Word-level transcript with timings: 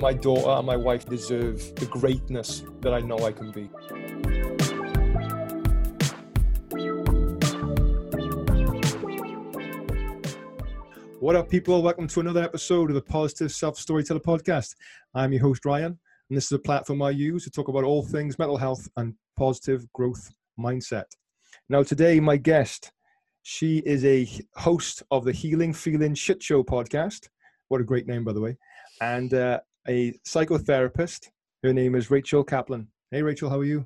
my 0.00 0.14
daughter 0.14 0.48
and 0.48 0.66
my 0.66 0.76
wife 0.76 1.04
deserve 1.04 1.74
the 1.74 1.84
greatness 1.84 2.64
that 2.80 2.94
I 2.94 3.00
know 3.00 3.18
I 3.18 3.32
can 3.32 3.52
be. 3.52 3.64
What 11.18 11.36
up, 11.36 11.50
people? 11.50 11.82
Welcome 11.82 12.08
to 12.08 12.20
another 12.20 12.42
episode 12.42 12.88
of 12.88 12.94
the 12.94 13.02
Positive 13.02 13.52
Self 13.52 13.78
Storyteller 13.78 14.20
Podcast. 14.20 14.74
I'm 15.14 15.34
your 15.34 15.42
host, 15.42 15.66
Ryan, 15.66 15.98
and 16.30 16.36
this 16.36 16.46
is 16.46 16.52
a 16.52 16.58
platform 16.58 17.02
I 17.02 17.10
use 17.10 17.44
to 17.44 17.50
talk 17.50 17.68
about 17.68 17.84
all 17.84 18.02
things 18.02 18.38
mental 18.38 18.56
health 18.56 18.88
and 18.96 19.14
positive 19.36 19.84
growth 19.92 20.32
mindset. 20.58 21.04
Now, 21.68 21.82
today, 21.82 22.20
my 22.20 22.38
guest, 22.38 22.90
she 23.42 23.78
is 23.80 24.02
a 24.06 24.26
host 24.54 25.02
of 25.10 25.26
the 25.26 25.32
Healing 25.32 25.74
Feeling 25.74 26.14
Shit 26.14 26.42
Show 26.42 26.62
podcast. 26.62 27.28
What 27.68 27.82
a 27.82 27.84
great 27.84 28.06
name, 28.06 28.24
by 28.24 28.32
the 28.32 28.40
way 28.40 28.56
and 29.00 29.32
uh, 29.34 29.60
a 29.90 30.12
psychotherapist. 30.24 31.30
Her 31.64 31.72
name 31.72 31.96
is 31.96 32.10
Rachel 32.12 32.44
Kaplan. 32.44 32.86
Hey, 33.10 33.22
Rachel, 33.22 33.50
how 33.50 33.58
are 33.58 33.64
you? 33.64 33.84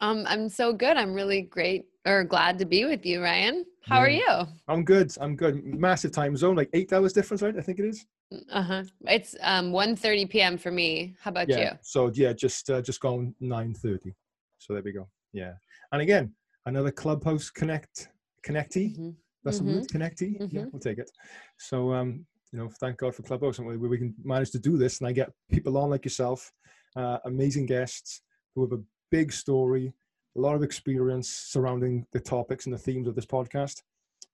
Um, 0.00 0.24
I'm 0.26 0.48
so 0.48 0.72
good. 0.72 0.96
I'm 0.96 1.12
really 1.12 1.42
great 1.42 1.84
or 2.06 2.24
glad 2.24 2.58
to 2.58 2.64
be 2.64 2.86
with 2.86 3.04
you, 3.04 3.22
Ryan. 3.22 3.66
How 3.82 3.96
yeah. 3.96 4.02
are 4.02 4.08
you? 4.08 4.48
I'm 4.66 4.82
good. 4.82 5.12
I'm 5.20 5.36
good. 5.36 5.62
Massive 5.62 6.12
time 6.12 6.36
zone, 6.38 6.56
like 6.56 6.70
eight 6.72 6.90
hours 6.92 7.12
difference, 7.12 7.42
right? 7.42 7.56
I 7.56 7.60
think 7.60 7.78
it 7.78 7.84
is. 7.84 8.06
Uh 8.50 8.62
huh. 8.62 8.84
It's 9.02 9.36
um 9.42 9.72
1:30 9.72 10.30
p.m. 10.30 10.58
for 10.58 10.70
me. 10.70 11.14
How 11.20 11.30
about 11.30 11.48
yeah. 11.50 11.58
you? 11.60 11.70
So 11.82 12.10
yeah, 12.14 12.32
just 12.32 12.70
uh, 12.70 12.80
just 12.80 13.00
gone 13.00 13.34
9:30. 13.42 14.14
So 14.58 14.72
there 14.72 14.82
we 14.82 14.92
go. 14.92 15.06
Yeah. 15.32 15.52
And 15.92 16.00
again, 16.00 16.32
another 16.64 16.90
Clubhouse 16.90 17.50
Connect 17.50 18.08
connectee. 18.44 18.96
Mm-hmm. 18.96 19.10
That's 19.44 19.60
mm-hmm. 19.60 19.96
connectee. 19.96 20.40
Mm-hmm. 20.40 20.56
Yeah, 20.56 20.64
we'll 20.72 20.80
take 20.80 20.98
it. 20.98 21.10
So 21.58 21.92
um, 21.92 22.26
you 22.56 22.62
know, 22.62 22.70
thank 22.80 22.96
God 22.96 23.14
for 23.14 23.22
Clubhouse 23.22 23.58
and 23.58 23.66
where 23.66 23.76
we 23.76 23.98
can 23.98 24.14
manage 24.24 24.50
to 24.52 24.58
do 24.58 24.78
this. 24.78 24.98
And 24.98 25.06
I 25.06 25.12
get 25.12 25.30
people 25.50 25.76
on 25.76 25.90
like 25.90 26.06
yourself, 26.06 26.50
uh, 26.96 27.18
amazing 27.26 27.66
guests 27.66 28.22
who 28.54 28.62
have 28.62 28.72
a 28.72 28.82
big 29.10 29.30
story, 29.30 29.92
a 30.38 30.40
lot 30.40 30.54
of 30.54 30.62
experience 30.62 31.28
surrounding 31.28 32.06
the 32.12 32.20
topics 32.20 32.64
and 32.64 32.72
the 32.72 32.78
themes 32.78 33.08
of 33.08 33.14
this 33.14 33.26
podcast 33.26 33.82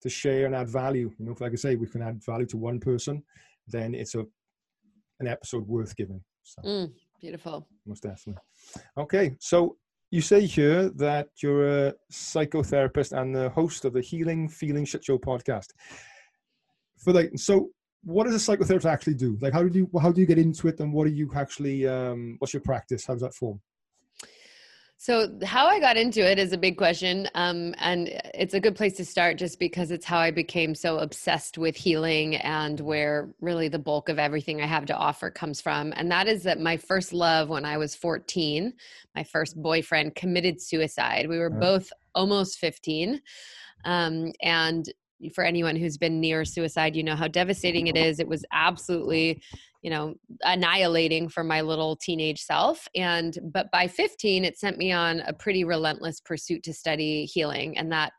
to 0.02 0.08
share 0.08 0.46
and 0.46 0.54
add 0.54 0.68
value. 0.68 1.10
You 1.18 1.26
know, 1.26 1.34
like 1.40 1.50
I 1.50 1.56
say, 1.56 1.74
we 1.74 1.88
can 1.88 2.00
add 2.00 2.22
value 2.24 2.46
to 2.46 2.56
one 2.56 2.78
person, 2.78 3.24
then 3.66 3.92
it's 3.92 4.14
a 4.14 4.24
an 5.18 5.26
episode 5.26 5.66
worth 5.66 5.96
giving. 5.96 6.22
So, 6.44 6.62
mm, 6.62 6.92
beautiful. 7.20 7.66
Most 7.86 8.04
definitely. 8.04 8.40
Okay, 8.98 9.36
so 9.40 9.76
you 10.12 10.20
say 10.20 10.46
here 10.46 10.90
that 10.90 11.28
you're 11.42 11.88
a 11.88 11.94
psychotherapist 12.12 13.18
and 13.20 13.34
the 13.34 13.50
host 13.50 13.84
of 13.84 13.94
the 13.94 14.00
Healing 14.00 14.48
Feeling 14.48 14.84
Shit 14.84 15.04
Show 15.04 15.18
podcast. 15.18 15.70
For 16.98 17.12
like, 17.12 17.32
so 17.36 17.70
what 18.04 18.24
does 18.24 18.34
a 18.34 18.56
psychotherapist 18.56 18.84
actually 18.84 19.14
do? 19.14 19.38
Like, 19.40 19.52
how 19.52 19.62
do 19.62 19.78
you 19.78 19.90
how 20.00 20.12
do 20.12 20.20
you 20.20 20.26
get 20.26 20.38
into 20.38 20.68
it, 20.68 20.80
and 20.80 20.92
what 20.92 21.06
do 21.06 21.12
you 21.12 21.30
actually 21.34 21.86
um, 21.86 22.36
what's 22.38 22.52
your 22.52 22.62
practice? 22.62 23.06
How 23.06 23.14
does 23.14 23.22
that 23.22 23.34
form? 23.34 23.60
So, 25.02 25.36
how 25.42 25.66
I 25.66 25.80
got 25.80 25.96
into 25.96 26.20
it 26.20 26.38
is 26.38 26.52
a 26.52 26.56
big 26.56 26.76
question. 26.78 27.28
Um, 27.34 27.74
and 27.78 28.08
it's 28.34 28.54
a 28.54 28.60
good 28.60 28.76
place 28.76 28.92
to 28.98 29.04
start 29.04 29.36
just 29.36 29.58
because 29.58 29.90
it's 29.90 30.06
how 30.06 30.18
I 30.18 30.30
became 30.30 30.76
so 30.76 30.98
obsessed 30.98 31.58
with 31.58 31.74
healing 31.74 32.36
and 32.36 32.78
where 32.78 33.34
really 33.40 33.66
the 33.66 33.80
bulk 33.80 34.08
of 34.08 34.20
everything 34.20 34.62
I 34.62 34.66
have 34.66 34.86
to 34.86 34.96
offer 34.96 35.28
comes 35.28 35.60
from. 35.60 35.92
And 35.96 36.08
that 36.12 36.28
is 36.28 36.44
that 36.44 36.60
my 36.60 36.76
first 36.76 37.12
love 37.12 37.48
when 37.48 37.64
I 37.64 37.78
was 37.78 37.96
14, 37.96 38.72
my 39.16 39.24
first 39.24 39.60
boyfriend 39.60 40.14
committed 40.14 40.62
suicide. 40.62 41.28
We 41.28 41.40
were 41.40 41.50
both 41.50 41.92
almost 42.14 42.60
15. 42.60 43.20
Um, 43.84 44.32
and 44.40 44.86
for 45.30 45.44
anyone 45.44 45.76
who's 45.76 45.96
been 45.96 46.20
near 46.20 46.44
suicide, 46.44 46.96
you 46.96 47.02
know 47.02 47.16
how 47.16 47.28
devastating 47.28 47.86
it 47.86 47.96
is. 47.96 48.18
It 48.18 48.28
was 48.28 48.44
absolutely, 48.52 49.42
you 49.82 49.90
know, 49.90 50.14
annihilating 50.42 51.28
for 51.28 51.44
my 51.44 51.60
little 51.60 51.96
teenage 51.96 52.40
self. 52.42 52.88
And, 52.94 53.38
but 53.52 53.70
by 53.70 53.86
15, 53.86 54.44
it 54.44 54.58
sent 54.58 54.78
me 54.78 54.92
on 54.92 55.20
a 55.20 55.32
pretty 55.32 55.64
relentless 55.64 56.20
pursuit 56.20 56.62
to 56.64 56.72
study 56.72 57.24
healing. 57.24 57.76
And 57.78 57.92
that 57.92 58.12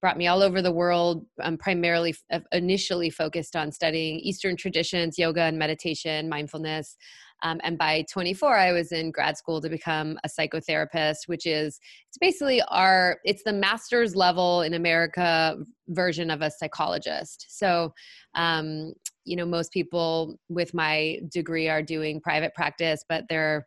brought 0.00 0.18
me 0.18 0.26
all 0.26 0.42
over 0.42 0.60
the 0.60 0.70
world. 0.70 1.24
I'm 1.40 1.56
primarily 1.56 2.14
uh, 2.30 2.40
initially 2.52 3.08
focused 3.08 3.56
on 3.56 3.72
studying 3.72 4.18
Eastern 4.20 4.54
traditions, 4.54 5.18
yoga 5.18 5.40
and 5.40 5.58
meditation, 5.58 6.28
mindfulness. 6.28 6.96
Um, 7.42 7.60
and 7.62 7.76
by 7.76 8.04
24, 8.10 8.56
I 8.56 8.72
was 8.72 8.92
in 8.92 9.10
grad 9.10 9.36
school 9.36 9.60
to 9.60 9.68
become 9.68 10.18
a 10.24 10.28
psychotherapist, 10.28 11.26
which 11.26 11.46
is 11.46 11.78
it's 12.08 12.18
basically 12.18 12.62
our 12.68 13.18
it's 13.24 13.42
the 13.44 13.52
master's 13.52 14.16
level 14.16 14.62
in 14.62 14.74
America 14.74 15.56
version 15.88 16.30
of 16.30 16.40
a 16.40 16.50
psychologist. 16.50 17.46
So, 17.50 17.92
um, 18.34 18.94
you 19.24 19.36
know, 19.36 19.46
most 19.46 19.72
people 19.72 20.38
with 20.48 20.72
my 20.74 21.18
degree 21.30 21.68
are 21.68 21.82
doing 21.82 22.20
private 22.20 22.54
practice, 22.54 23.04
but 23.08 23.24
they're 23.28 23.66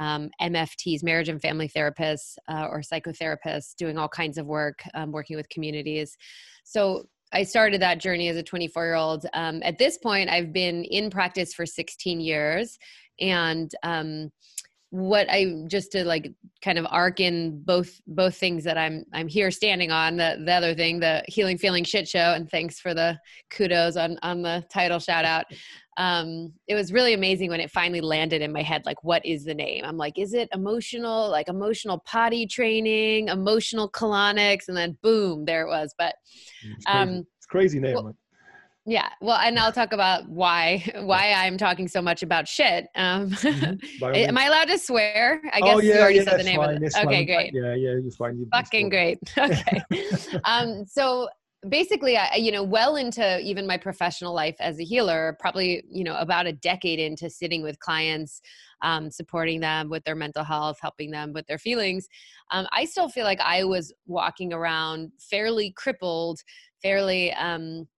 um, 0.00 0.30
MFTs, 0.40 1.02
marriage 1.02 1.28
and 1.28 1.40
family 1.40 1.68
therapists, 1.68 2.36
uh, 2.48 2.66
or 2.70 2.82
psychotherapists, 2.82 3.74
doing 3.76 3.98
all 3.98 4.08
kinds 4.08 4.38
of 4.38 4.46
work, 4.46 4.80
um, 4.94 5.10
working 5.10 5.36
with 5.36 5.48
communities. 5.48 6.16
So 6.64 7.08
I 7.32 7.42
started 7.42 7.82
that 7.82 7.98
journey 7.98 8.28
as 8.28 8.36
a 8.36 8.42
24 8.42 8.84
year 8.84 8.94
old. 8.94 9.26
Um, 9.34 9.60
at 9.62 9.78
this 9.78 9.98
point, 9.98 10.30
I've 10.30 10.52
been 10.52 10.84
in 10.84 11.10
practice 11.10 11.52
for 11.52 11.66
16 11.66 12.20
years 12.20 12.78
and 13.20 13.70
um, 13.82 14.30
what 14.90 15.28
I 15.28 15.64
just 15.66 15.92
to 15.92 16.04
like 16.04 16.32
kind 16.64 16.78
of 16.78 16.86
arc 16.88 17.20
in 17.20 17.62
both 17.62 18.00
both 18.06 18.36
things 18.36 18.64
that 18.64 18.78
I'm 18.78 19.04
I'm 19.12 19.28
here 19.28 19.50
standing 19.50 19.90
on 19.90 20.16
the 20.16 20.42
the 20.44 20.52
other 20.52 20.74
thing 20.74 20.98
the 20.98 21.22
healing 21.28 21.58
feeling 21.58 21.84
shit 21.84 22.08
show 22.08 22.32
and 22.34 22.50
thanks 22.50 22.80
for 22.80 22.94
the 22.94 23.18
kudos 23.50 23.96
on 23.96 24.18
on 24.22 24.40
the 24.40 24.64
title 24.72 24.98
shout 24.98 25.26
out. 25.26 25.44
Um 25.98 26.54
it 26.68 26.74
was 26.74 26.90
really 26.90 27.12
amazing 27.12 27.50
when 27.50 27.60
it 27.60 27.70
finally 27.70 28.00
landed 28.00 28.40
in 28.40 28.50
my 28.50 28.62
head 28.62 28.82
like 28.86 29.04
what 29.04 29.24
is 29.26 29.44
the 29.44 29.54
name? 29.54 29.84
I'm 29.84 29.98
like 29.98 30.18
is 30.18 30.32
it 30.32 30.48
emotional 30.54 31.28
like 31.30 31.48
emotional 31.48 31.98
potty 32.06 32.46
training 32.46 33.28
emotional 33.28 33.90
colonics? 33.90 34.68
And 34.68 34.76
then 34.76 34.96
boom 35.02 35.44
there 35.44 35.66
it 35.66 35.68
was. 35.68 35.94
But 35.98 36.14
um 36.86 37.26
it's 37.36 37.46
crazy 37.46 37.78
name 37.78 37.94
well, 37.94 38.16
yeah. 38.88 39.10
Well, 39.20 39.36
and 39.36 39.58
I'll 39.58 39.72
talk 39.72 39.92
about 39.92 40.28
why 40.28 40.82
why 41.00 41.32
I'm 41.32 41.58
talking 41.58 41.88
so 41.88 42.00
much 42.00 42.22
about 42.22 42.48
shit. 42.48 42.86
Um, 42.94 43.30
mm-hmm. 43.30 44.04
am 44.14 44.38
I 44.38 44.46
allowed 44.46 44.68
to 44.68 44.78
swear? 44.78 45.42
I 45.52 45.60
guess 45.60 45.76
oh, 45.76 45.80
yeah, 45.80 45.94
you 45.94 46.00
already 46.00 46.16
yeah, 46.16 46.24
said 46.24 46.40
the 46.40 46.44
name 46.44 46.56
fine, 46.56 46.76
of 46.76 46.82
it. 46.82 46.94
Okay, 46.96 47.24
great. 47.26 47.52
Yeah, 47.52 47.74
yeah, 47.74 47.90
it's 48.02 48.16
fine. 48.16 48.38
You 48.38 48.48
Fucking 48.52 48.88
great. 48.88 49.18
Okay. 49.38 49.82
um, 50.44 50.84
so 50.86 51.28
basically 51.68 52.16
I, 52.16 52.36
you 52.36 52.52
know 52.52 52.62
well 52.62 52.96
into 52.96 53.40
even 53.40 53.66
my 53.66 53.76
professional 53.76 54.32
life 54.32 54.54
as 54.60 54.78
a 54.78 54.84
healer 54.84 55.36
probably 55.40 55.82
you 55.90 56.04
know 56.04 56.16
about 56.16 56.46
a 56.46 56.52
decade 56.52 57.00
into 57.00 57.28
sitting 57.28 57.62
with 57.62 57.80
clients 57.80 58.40
um, 58.82 59.10
supporting 59.10 59.58
them 59.58 59.88
with 59.88 60.04
their 60.04 60.14
mental 60.14 60.44
health 60.44 60.78
helping 60.80 61.10
them 61.10 61.32
with 61.32 61.46
their 61.48 61.58
feelings 61.58 62.06
um, 62.52 62.64
i 62.70 62.84
still 62.84 63.08
feel 63.08 63.24
like 63.24 63.40
i 63.40 63.64
was 63.64 63.92
walking 64.06 64.52
around 64.52 65.10
fairly 65.18 65.72
crippled 65.72 66.38
fairly 66.80 67.32
um, 67.32 67.88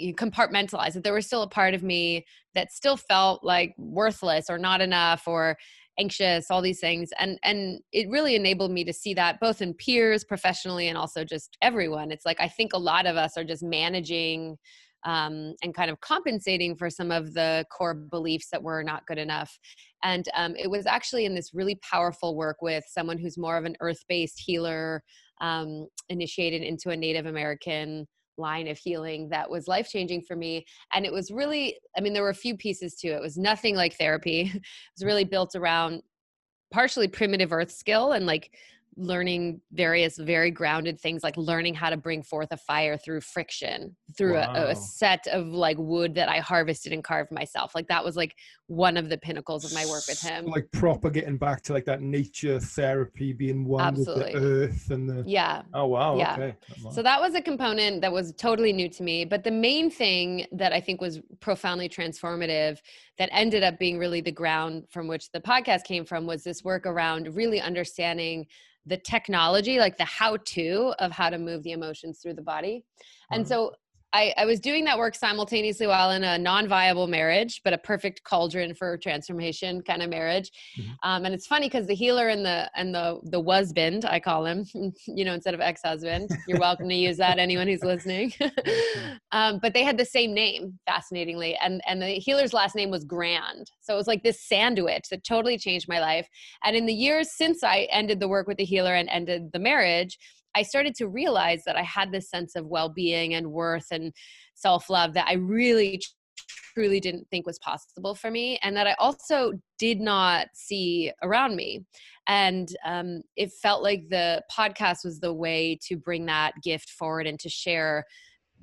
compartmentalized 0.00 0.94
that 0.94 1.04
there 1.04 1.14
was 1.14 1.26
still 1.26 1.42
a 1.42 1.48
part 1.48 1.74
of 1.74 1.82
me 1.82 2.24
that 2.54 2.72
still 2.72 2.96
felt 2.96 3.42
like 3.44 3.74
worthless 3.78 4.46
or 4.48 4.58
not 4.58 4.80
enough 4.80 5.22
or 5.26 5.56
anxious 5.98 6.50
all 6.50 6.60
these 6.60 6.80
things 6.80 7.08
and 7.18 7.38
and 7.42 7.80
it 7.92 8.08
really 8.10 8.34
enabled 8.34 8.70
me 8.70 8.84
to 8.84 8.92
see 8.92 9.14
that 9.14 9.40
both 9.40 9.62
in 9.62 9.72
peers 9.72 10.24
professionally 10.24 10.88
and 10.88 10.98
also 10.98 11.24
just 11.24 11.56
everyone 11.62 12.12
it's 12.12 12.26
like 12.26 12.38
i 12.38 12.46
think 12.46 12.74
a 12.74 12.78
lot 12.78 13.06
of 13.06 13.16
us 13.16 13.38
are 13.38 13.44
just 13.44 13.62
managing 13.62 14.58
um, 15.06 15.54
and 15.62 15.74
kind 15.74 15.90
of 15.90 16.00
compensating 16.00 16.76
for 16.76 16.90
some 16.90 17.12
of 17.12 17.32
the 17.32 17.64
core 17.70 17.94
beliefs 17.94 18.48
that 18.50 18.62
were 18.62 18.82
not 18.82 19.06
good 19.06 19.18
enough. 19.18 19.56
And 20.02 20.26
um, 20.34 20.56
it 20.56 20.68
was 20.68 20.84
actually 20.84 21.26
in 21.26 21.34
this 21.34 21.54
really 21.54 21.78
powerful 21.88 22.36
work 22.36 22.60
with 22.60 22.84
someone 22.88 23.16
who's 23.16 23.38
more 23.38 23.56
of 23.56 23.64
an 23.64 23.76
earth 23.80 24.02
based 24.08 24.42
healer, 24.44 25.02
um, 25.40 25.86
initiated 26.08 26.62
into 26.62 26.90
a 26.90 26.96
Native 26.96 27.26
American 27.26 28.06
line 28.38 28.68
of 28.68 28.78
healing 28.78 29.28
that 29.30 29.50
was 29.50 29.68
life 29.68 29.88
changing 29.88 30.22
for 30.22 30.36
me. 30.36 30.64
And 30.92 31.04
it 31.04 31.12
was 31.12 31.30
really, 31.30 31.78
I 31.96 32.00
mean, 32.00 32.12
there 32.12 32.22
were 32.22 32.30
a 32.30 32.34
few 32.34 32.56
pieces 32.56 32.94
to 32.96 33.08
it. 33.08 33.16
It 33.16 33.20
was 33.20 33.36
nothing 33.36 33.76
like 33.76 33.96
therapy. 33.96 34.40
it 34.54 34.62
was 34.96 35.04
really 35.04 35.24
built 35.24 35.54
around 35.54 36.02
partially 36.72 37.08
primitive 37.08 37.52
earth 37.52 37.70
skill 37.70 38.12
and 38.12 38.26
like 38.26 38.50
learning 38.96 39.60
various 39.72 40.16
very 40.16 40.50
grounded 40.50 40.98
things 40.98 41.22
like 41.22 41.36
learning 41.36 41.74
how 41.74 41.90
to 41.90 41.96
bring 41.98 42.22
forth 42.22 42.48
a 42.50 42.56
fire 42.56 42.96
through 42.96 43.20
friction 43.20 43.94
through 44.16 44.34
wow. 44.34 44.52
a, 44.54 44.70
a, 44.70 44.74
set 44.74 45.26
of 45.26 45.48
like 45.48 45.76
wood 45.78 46.14
that 46.14 46.30
i 46.30 46.38
harvested 46.38 46.94
and 46.94 47.04
carved 47.04 47.30
myself 47.30 47.74
like 47.74 47.86
that 47.88 48.02
was 48.02 48.16
like 48.16 48.34
one 48.68 48.96
of 48.96 49.10
the 49.10 49.18
pinnacles 49.18 49.64
of 49.66 49.74
my 49.74 49.84
work 49.86 50.02
with 50.08 50.20
him 50.20 50.46
like 50.46 50.66
proper 50.72 51.10
getting 51.10 51.36
back 51.36 51.60
to 51.60 51.74
like 51.74 51.84
that 51.84 52.00
nature 52.00 52.58
therapy 52.58 53.34
being 53.34 53.66
one 53.66 53.82
Absolutely. 53.84 54.32
with 54.32 54.42
the 54.42 54.48
earth 54.48 54.90
and 54.90 55.08
the 55.08 55.22
yeah 55.26 55.62
oh 55.74 55.84
wow 55.84 56.16
yeah 56.16 56.34
okay. 56.34 56.54
so 56.90 57.02
that 57.02 57.20
was 57.20 57.34
a 57.34 57.42
component 57.42 58.00
that 58.00 58.10
was 58.10 58.32
totally 58.34 58.72
new 58.72 58.88
to 58.88 59.02
me 59.02 59.26
but 59.26 59.44
the 59.44 59.50
main 59.50 59.90
thing 59.90 60.46
that 60.52 60.72
i 60.72 60.80
think 60.80 61.02
was 61.02 61.20
profoundly 61.40 61.88
transformative 61.88 62.78
that 63.18 63.28
ended 63.30 63.62
up 63.62 63.78
being 63.78 63.98
really 63.98 64.22
the 64.22 64.32
ground 64.32 64.84
from 64.88 65.06
which 65.06 65.30
the 65.32 65.40
podcast 65.40 65.84
came 65.84 66.04
from 66.06 66.26
was 66.26 66.44
this 66.44 66.64
work 66.64 66.86
around 66.86 67.34
really 67.36 67.60
understanding 67.60 68.46
the 68.86 68.96
technology, 68.96 69.78
like 69.78 69.98
the 69.98 70.04
how 70.04 70.36
to 70.36 70.94
of 70.98 71.10
how 71.10 71.28
to 71.28 71.38
move 71.38 71.62
the 71.62 71.72
emotions 71.72 72.20
through 72.20 72.34
the 72.34 72.42
body. 72.42 72.84
And 73.30 73.44
mm-hmm. 73.44 73.48
so 73.48 73.72
I, 74.12 74.32
I 74.36 74.44
was 74.46 74.60
doing 74.60 74.84
that 74.84 74.98
work 74.98 75.14
simultaneously 75.14 75.86
while 75.86 76.10
in 76.12 76.24
a 76.24 76.38
non-viable 76.38 77.06
marriage, 77.06 77.60
but 77.64 77.72
a 77.72 77.78
perfect 77.78 78.22
cauldron 78.24 78.74
for 78.74 78.96
transformation 78.96 79.82
kind 79.82 80.02
of 80.02 80.08
marriage. 80.10 80.50
Mm-hmm. 80.78 80.92
Um, 81.02 81.24
and 81.24 81.34
it's 81.34 81.46
funny 81.46 81.66
because 81.66 81.86
the 81.86 81.94
healer 81.94 82.28
and 82.28 82.44
the 82.44 82.70
and 82.74 82.94
the 82.94 83.20
the 83.24 83.42
husband, 83.42 84.04
I 84.04 84.20
call 84.20 84.46
him, 84.46 84.64
you 85.06 85.24
know, 85.24 85.34
instead 85.34 85.54
of 85.54 85.60
ex-husband. 85.60 86.30
You're 86.46 86.60
welcome 86.60 86.88
to 86.88 86.94
use 86.94 87.16
that. 87.18 87.38
Anyone 87.38 87.66
who's 87.68 87.82
listening. 87.82 88.32
um, 89.32 89.58
but 89.60 89.74
they 89.74 89.82
had 89.82 89.98
the 89.98 90.04
same 90.04 90.32
name, 90.34 90.78
fascinatingly, 90.86 91.56
and 91.62 91.82
and 91.86 92.00
the 92.00 92.06
healer's 92.06 92.52
last 92.52 92.74
name 92.74 92.90
was 92.90 93.04
Grand. 93.04 93.70
So 93.80 93.94
it 93.94 93.96
was 93.96 94.06
like 94.06 94.22
this 94.22 94.40
sandwich 94.40 95.08
that 95.10 95.24
totally 95.24 95.58
changed 95.58 95.88
my 95.88 96.00
life. 96.00 96.28
And 96.64 96.76
in 96.76 96.86
the 96.86 96.94
years 96.94 97.32
since 97.36 97.62
I 97.62 97.88
ended 97.90 98.20
the 98.20 98.28
work 98.28 98.46
with 98.46 98.56
the 98.56 98.64
healer 98.64 98.94
and 98.94 99.08
ended 99.08 99.50
the 99.52 99.58
marriage, 99.58 100.18
I 100.56 100.62
started 100.62 100.94
to 100.96 101.06
realize 101.06 101.62
that 101.64 101.76
I 101.76 101.82
had 101.82 102.10
this 102.10 102.30
sense 102.30 102.56
of 102.56 102.66
well 102.66 102.88
being 102.88 103.34
and 103.34 103.52
worth 103.52 103.88
and 103.90 104.12
self 104.54 104.88
love 104.88 105.12
that 105.12 105.28
I 105.28 105.34
really 105.34 106.00
truly 106.74 106.98
didn't 106.98 107.28
think 107.30 107.46
was 107.46 107.58
possible 107.58 108.14
for 108.14 108.30
me 108.30 108.58
and 108.62 108.76
that 108.76 108.86
I 108.86 108.94
also 108.98 109.52
did 109.78 110.00
not 110.00 110.48
see 110.54 111.12
around 111.22 111.56
me. 111.56 111.84
And 112.26 112.74
um, 112.84 113.22
it 113.36 113.52
felt 113.52 113.82
like 113.82 114.08
the 114.08 114.42
podcast 114.50 115.04
was 115.04 115.20
the 115.20 115.32
way 115.32 115.78
to 115.86 115.96
bring 115.96 116.26
that 116.26 116.54
gift 116.62 116.90
forward 116.90 117.26
and 117.26 117.38
to 117.40 117.48
share, 117.48 118.04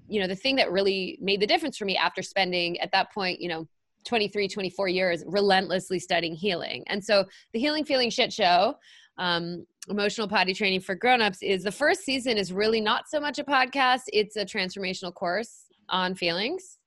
you 0.08 0.20
know, 0.20 0.28
the 0.28 0.36
thing 0.36 0.56
that 0.58 0.72
really 0.72 1.18
made 1.22 1.42
the 1.42 1.48
difference 1.48 1.78
for 1.78 1.86
me 1.86 1.96
after 1.96 2.22
spending 2.22 2.80
at 2.80 2.92
that 2.92 3.12
point, 3.14 3.40
you 3.40 3.50
know, 3.50 3.68
23, 4.06 4.48
24 4.48 4.88
years 4.90 5.24
relentlessly 5.28 6.00
studying 6.00 6.36
healing. 6.36 6.84
And 6.88 7.04
so 7.04 7.26
the 7.54 7.60
Healing 7.60 7.86
Feeling 7.86 8.10
Shit 8.10 8.34
Show 8.34 8.76
um, 9.18 9.66
emotional 9.90 10.28
potty 10.28 10.54
training 10.54 10.80
for 10.80 10.96
grown-ups 10.96 11.40
is 11.42 11.64
the 11.64 11.72
first 11.72 12.04
season 12.04 12.38
is 12.38 12.54
really 12.54 12.80
not 12.80 13.10
so 13.10 13.20
much 13.20 13.38
a 13.38 13.44
podcast 13.44 14.02
it's 14.08 14.38
a 14.38 14.46
transformational 14.46 15.14
course 15.14 15.66
on 15.90 16.16
feelings 16.16 16.78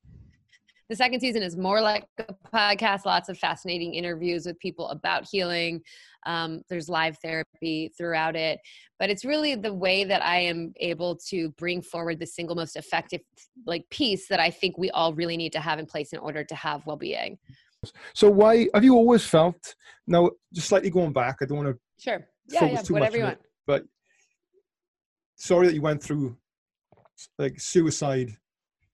the 0.89 0.97
second 0.97 1.21
season 1.21 1.43
is 1.43 1.57
more 1.57 1.81
like 1.81 2.07
a 2.19 2.35
podcast 2.55 3.05
lots 3.05 3.29
of 3.29 3.37
fascinating 3.37 3.95
interviews 3.95 4.47
with 4.47 4.59
people 4.61 4.89
about 4.89 5.27
healing 5.31 5.81
um, 6.25 6.63
there's 6.69 6.89
live 6.89 7.19
therapy 7.19 7.93
throughout 7.99 8.35
it 8.35 8.59
but 8.99 9.11
it's 9.11 9.27
really 9.27 9.55
the 9.55 9.75
way 9.75 10.03
that 10.03 10.25
i 10.25 10.39
am 10.39 10.73
able 10.81 11.15
to 11.17 11.51
bring 11.59 11.83
forward 11.83 12.19
the 12.19 12.27
single 12.27 12.57
most 12.57 12.77
effective 12.77 13.21
like 13.67 13.85
piece 13.91 14.27
that 14.29 14.41
i 14.41 14.51
think 14.51 14.79
we 14.79 14.91
all 14.91 15.13
really 15.13 15.37
need 15.37 15.53
to 15.53 15.61
have 15.61 15.79
in 15.79 15.87
place 15.87 16.15
in 16.15 16.19
order 16.19 16.43
to 16.43 16.55
have 16.55 16.87
well-being 16.87 17.37
so 18.15 18.31
why 18.31 18.67
have 18.73 18.83
you 18.83 18.95
always 18.95 19.25
felt 19.25 19.75
now 20.07 20.31
just 20.55 20.69
slightly 20.69 20.89
going 20.89 21.13
back 21.13 21.37
i 21.43 21.45
don't 21.45 21.59
want 21.59 21.69
to 21.69 21.79
Sure. 21.99 22.27
Yeah, 22.49 22.65
yeah. 22.67 22.83
Whatever 22.89 23.17
you 23.17 23.25
want. 23.25 23.35
It, 23.35 23.47
but 23.67 23.85
sorry 25.37 25.67
that 25.67 25.75
you 25.75 25.83
went 25.83 26.03
through 26.03 26.37
like 27.39 27.61
suicide. 27.61 28.37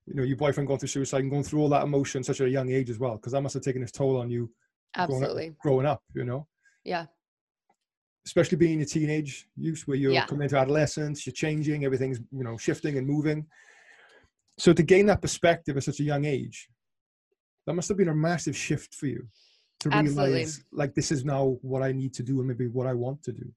You 0.07 0.15
know, 0.15 0.23
your 0.25 0.37
boyfriend 0.37 0.67
going 0.67 0.81
through 0.81 0.89
suicide 0.89 1.23
and 1.23 1.31
going 1.31 1.45
through 1.45 1.61
all 1.61 1.69
that 1.69 1.85
emotion 1.85 2.25
such 2.25 2.41
at 2.41 2.49
a 2.49 2.51
young 2.51 2.73
age 2.73 2.91
as 2.91 2.99
well, 2.99 3.17
because 3.17 3.33
that 3.33 3.41
must 3.41 3.55
have 3.55 3.63
taken 3.63 3.83
its 3.83 3.93
toll 3.93 4.21
on 4.21 4.31
you. 4.31 4.51
Absolutely. 4.97 5.55
Growing 5.61 5.87
up, 5.87 6.03
growing 6.13 6.25
up 6.25 6.25
you 6.25 6.25
know. 6.25 6.47
Yeah. 6.85 7.07
Especially 8.27 8.59
being 8.59 8.83
a 8.83 8.85
teenage 8.85 9.47
youth, 9.57 9.83
where 9.87 9.97
you're 9.97 10.13
yeah. 10.13 10.27
coming 10.27 10.45
into 10.45 10.59
adolescence, 10.59 11.27
you're 11.27 11.33
changing, 11.33 11.85
everything's 11.85 12.21
you 12.31 12.45
know 12.45 12.57
shifting 12.57 12.99
and 12.99 13.07
moving. 13.07 13.47
So 14.59 14.73
to 14.73 14.83
gain 14.83 15.07
that 15.07 15.23
perspective 15.23 15.77
at 15.77 15.85
such 15.85 16.01
a 16.01 16.05
young 16.05 16.25
age, 16.25 16.69
that 17.67 17.75
must 17.75 17.89
have 17.89 17.99
been 17.99 18.09
a 18.09 18.15
massive 18.15 18.57
shift 18.57 18.95
for 18.95 19.07
you 19.07 19.27
to 19.83 19.89
Absolutely. 19.93 20.33
realize 20.33 20.65
like 20.73 20.95
this 20.95 21.11
is 21.11 21.25
now 21.25 21.57
what 21.63 21.83
I 21.83 21.91
need 21.91 22.15
to 22.15 22.23
do 22.23 22.39
and 22.39 22.49
maybe 22.49 22.69
what 22.69 22.87
I 22.87 22.95
want 22.95 23.23
to 23.25 23.33
do. 23.33 23.53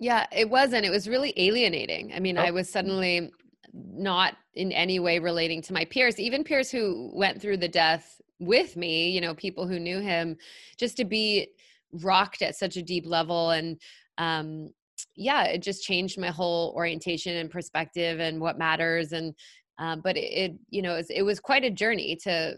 Yeah, 0.00 0.26
it 0.32 0.50
was. 0.50 0.72
And 0.72 0.84
it 0.84 0.90
was 0.90 1.08
really 1.08 1.32
alienating. 1.36 2.12
I 2.12 2.18
mean, 2.18 2.36
oh. 2.36 2.42
I 2.42 2.50
was 2.50 2.68
suddenly 2.68 3.30
not 3.72 4.36
in 4.54 4.72
any 4.72 4.98
way 4.98 5.20
relating 5.20 5.62
to 5.62 5.72
my 5.72 5.84
peers, 5.84 6.18
even 6.18 6.42
peers 6.42 6.70
who 6.70 7.12
went 7.14 7.40
through 7.40 7.58
the 7.58 7.68
death 7.68 8.20
with 8.40 8.76
me, 8.76 9.10
you 9.10 9.20
know, 9.20 9.34
people 9.34 9.68
who 9.68 9.78
knew 9.78 10.00
him, 10.00 10.36
just 10.76 10.96
to 10.96 11.04
be 11.04 11.48
rocked 11.92 12.42
at 12.42 12.56
such 12.56 12.76
a 12.76 12.82
deep 12.82 13.06
level. 13.06 13.50
And 13.50 13.80
um, 14.18 14.70
yeah, 15.14 15.44
it 15.44 15.62
just 15.62 15.84
changed 15.84 16.18
my 16.18 16.28
whole 16.30 16.72
orientation 16.74 17.36
and 17.36 17.48
perspective 17.48 18.18
and 18.18 18.40
what 18.40 18.58
matters. 18.58 19.12
And, 19.12 19.34
uh, 19.78 19.96
but 19.96 20.16
it, 20.16 20.32
it, 20.32 20.52
you 20.70 20.82
know, 20.82 20.94
it 20.94 20.96
was, 20.96 21.10
it 21.10 21.22
was 21.22 21.38
quite 21.38 21.64
a 21.64 21.70
journey 21.70 22.18
to 22.24 22.56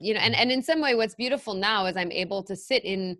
you 0.00 0.14
know 0.14 0.20
and 0.20 0.34
mm. 0.34 0.38
and 0.38 0.50
in 0.50 0.62
some 0.62 0.80
way 0.80 0.94
what's 0.94 1.14
beautiful 1.14 1.54
now 1.54 1.86
is 1.86 1.96
i'm 1.96 2.12
able 2.12 2.42
to 2.42 2.56
sit 2.56 2.84
in 2.84 3.16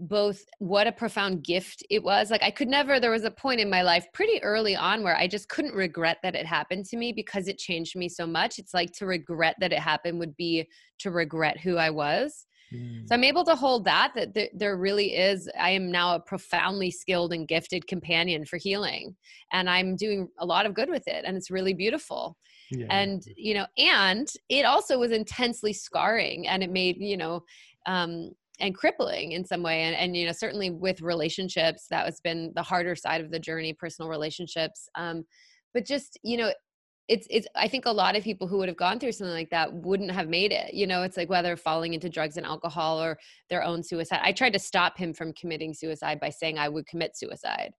both 0.00 0.44
what 0.58 0.86
a 0.86 0.92
profound 0.92 1.42
gift 1.42 1.84
it 1.90 2.02
was 2.02 2.30
like 2.30 2.42
i 2.42 2.50
could 2.50 2.68
never 2.68 3.00
there 3.00 3.10
was 3.10 3.24
a 3.24 3.30
point 3.30 3.58
in 3.58 3.68
my 3.68 3.82
life 3.82 4.06
pretty 4.12 4.40
early 4.42 4.76
on 4.76 5.02
where 5.02 5.16
i 5.16 5.26
just 5.26 5.48
couldn't 5.48 5.74
regret 5.74 6.18
that 6.22 6.36
it 6.36 6.46
happened 6.46 6.84
to 6.84 6.96
me 6.96 7.12
because 7.12 7.48
it 7.48 7.58
changed 7.58 7.96
me 7.96 8.08
so 8.08 8.26
much 8.26 8.58
it's 8.58 8.74
like 8.74 8.92
to 8.92 9.06
regret 9.06 9.56
that 9.58 9.72
it 9.72 9.80
happened 9.80 10.18
would 10.18 10.36
be 10.36 10.64
to 11.00 11.10
regret 11.10 11.58
who 11.58 11.76
i 11.76 11.90
was 11.90 12.46
mm. 12.72 13.00
so 13.08 13.14
i'm 13.14 13.24
able 13.24 13.44
to 13.44 13.56
hold 13.56 13.84
that 13.84 14.12
that 14.14 14.32
th- 14.34 14.52
there 14.54 14.76
really 14.76 15.16
is 15.16 15.50
i 15.58 15.70
am 15.70 15.90
now 15.90 16.14
a 16.14 16.20
profoundly 16.20 16.92
skilled 16.92 17.32
and 17.32 17.48
gifted 17.48 17.84
companion 17.88 18.44
for 18.44 18.56
healing 18.56 19.16
and 19.52 19.68
i'm 19.68 19.96
doing 19.96 20.28
a 20.38 20.46
lot 20.46 20.64
of 20.64 20.74
good 20.74 20.88
with 20.88 21.08
it 21.08 21.24
and 21.26 21.36
it's 21.36 21.50
really 21.50 21.74
beautiful 21.74 22.36
yeah. 22.70 22.86
and 22.90 23.24
you 23.36 23.54
know 23.54 23.66
and 23.76 24.32
it 24.48 24.64
also 24.64 24.98
was 24.98 25.12
intensely 25.12 25.72
scarring 25.72 26.46
and 26.48 26.62
it 26.62 26.70
made 26.70 26.96
you 26.98 27.16
know 27.16 27.42
um 27.86 28.30
and 28.60 28.74
crippling 28.74 29.32
in 29.32 29.44
some 29.44 29.62
way 29.62 29.82
and, 29.82 29.96
and 29.96 30.16
you 30.16 30.26
know 30.26 30.32
certainly 30.32 30.70
with 30.70 31.00
relationships 31.00 31.86
that 31.90 32.04
has 32.04 32.20
been 32.20 32.52
the 32.54 32.62
harder 32.62 32.96
side 32.96 33.20
of 33.20 33.30
the 33.30 33.38
journey 33.38 33.72
personal 33.72 34.08
relationships 34.08 34.88
um 34.96 35.24
but 35.74 35.84
just 35.84 36.18
you 36.22 36.36
know 36.36 36.52
it's 37.08 37.26
it's 37.30 37.46
i 37.56 37.66
think 37.66 37.86
a 37.86 37.90
lot 37.90 38.16
of 38.16 38.22
people 38.22 38.46
who 38.46 38.58
would 38.58 38.68
have 38.68 38.76
gone 38.76 38.98
through 38.98 39.12
something 39.12 39.34
like 39.34 39.50
that 39.50 39.72
wouldn't 39.72 40.10
have 40.10 40.28
made 40.28 40.52
it 40.52 40.74
you 40.74 40.86
know 40.86 41.02
it's 41.02 41.16
like 41.16 41.30
whether 41.30 41.56
falling 41.56 41.94
into 41.94 42.08
drugs 42.08 42.36
and 42.36 42.46
alcohol 42.46 43.02
or 43.02 43.18
their 43.48 43.62
own 43.62 43.82
suicide 43.82 44.20
i 44.22 44.32
tried 44.32 44.52
to 44.52 44.58
stop 44.58 44.96
him 44.96 45.12
from 45.14 45.32
committing 45.32 45.72
suicide 45.72 46.20
by 46.20 46.28
saying 46.28 46.58
i 46.58 46.68
would 46.68 46.86
commit 46.86 47.16
suicide 47.16 47.72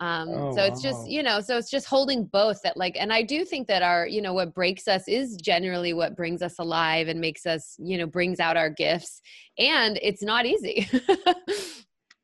um 0.00 0.28
oh, 0.28 0.54
so 0.54 0.62
it's 0.62 0.82
just 0.82 1.08
you 1.08 1.22
know 1.22 1.40
so 1.40 1.56
it's 1.56 1.70
just 1.70 1.86
holding 1.86 2.24
both 2.26 2.60
that 2.62 2.76
like 2.76 2.96
and 3.00 3.10
i 3.12 3.22
do 3.22 3.46
think 3.46 3.66
that 3.66 3.82
our 3.82 4.06
you 4.06 4.20
know 4.20 4.34
what 4.34 4.54
breaks 4.54 4.86
us 4.86 5.08
is 5.08 5.36
generally 5.36 5.94
what 5.94 6.14
brings 6.14 6.42
us 6.42 6.58
alive 6.58 7.08
and 7.08 7.18
makes 7.18 7.46
us 7.46 7.76
you 7.78 7.96
know 7.96 8.06
brings 8.06 8.38
out 8.38 8.58
our 8.58 8.68
gifts 8.68 9.22
and 9.58 9.98
it's 10.02 10.22
not 10.22 10.46
easy. 10.46 10.88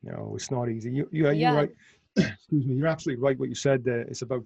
No 0.04 0.32
it's 0.34 0.50
not 0.50 0.68
easy. 0.68 0.90
You, 0.90 1.08
you, 1.12 1.22
you're 1.22 1.32
yeah. 1.32 1.54
right. 1.54 1.70
Excuse 2.16 2.66
me 2.66 2.74
you're 2.74 2.88
absolutely 2.88 3.22
right 3.22 3.38
what 3.38 3.48
you 3.48 3.54
said 3.54 3.84
there. 3.84 4.00
It's 4.00 4.22
about 4.22 4.44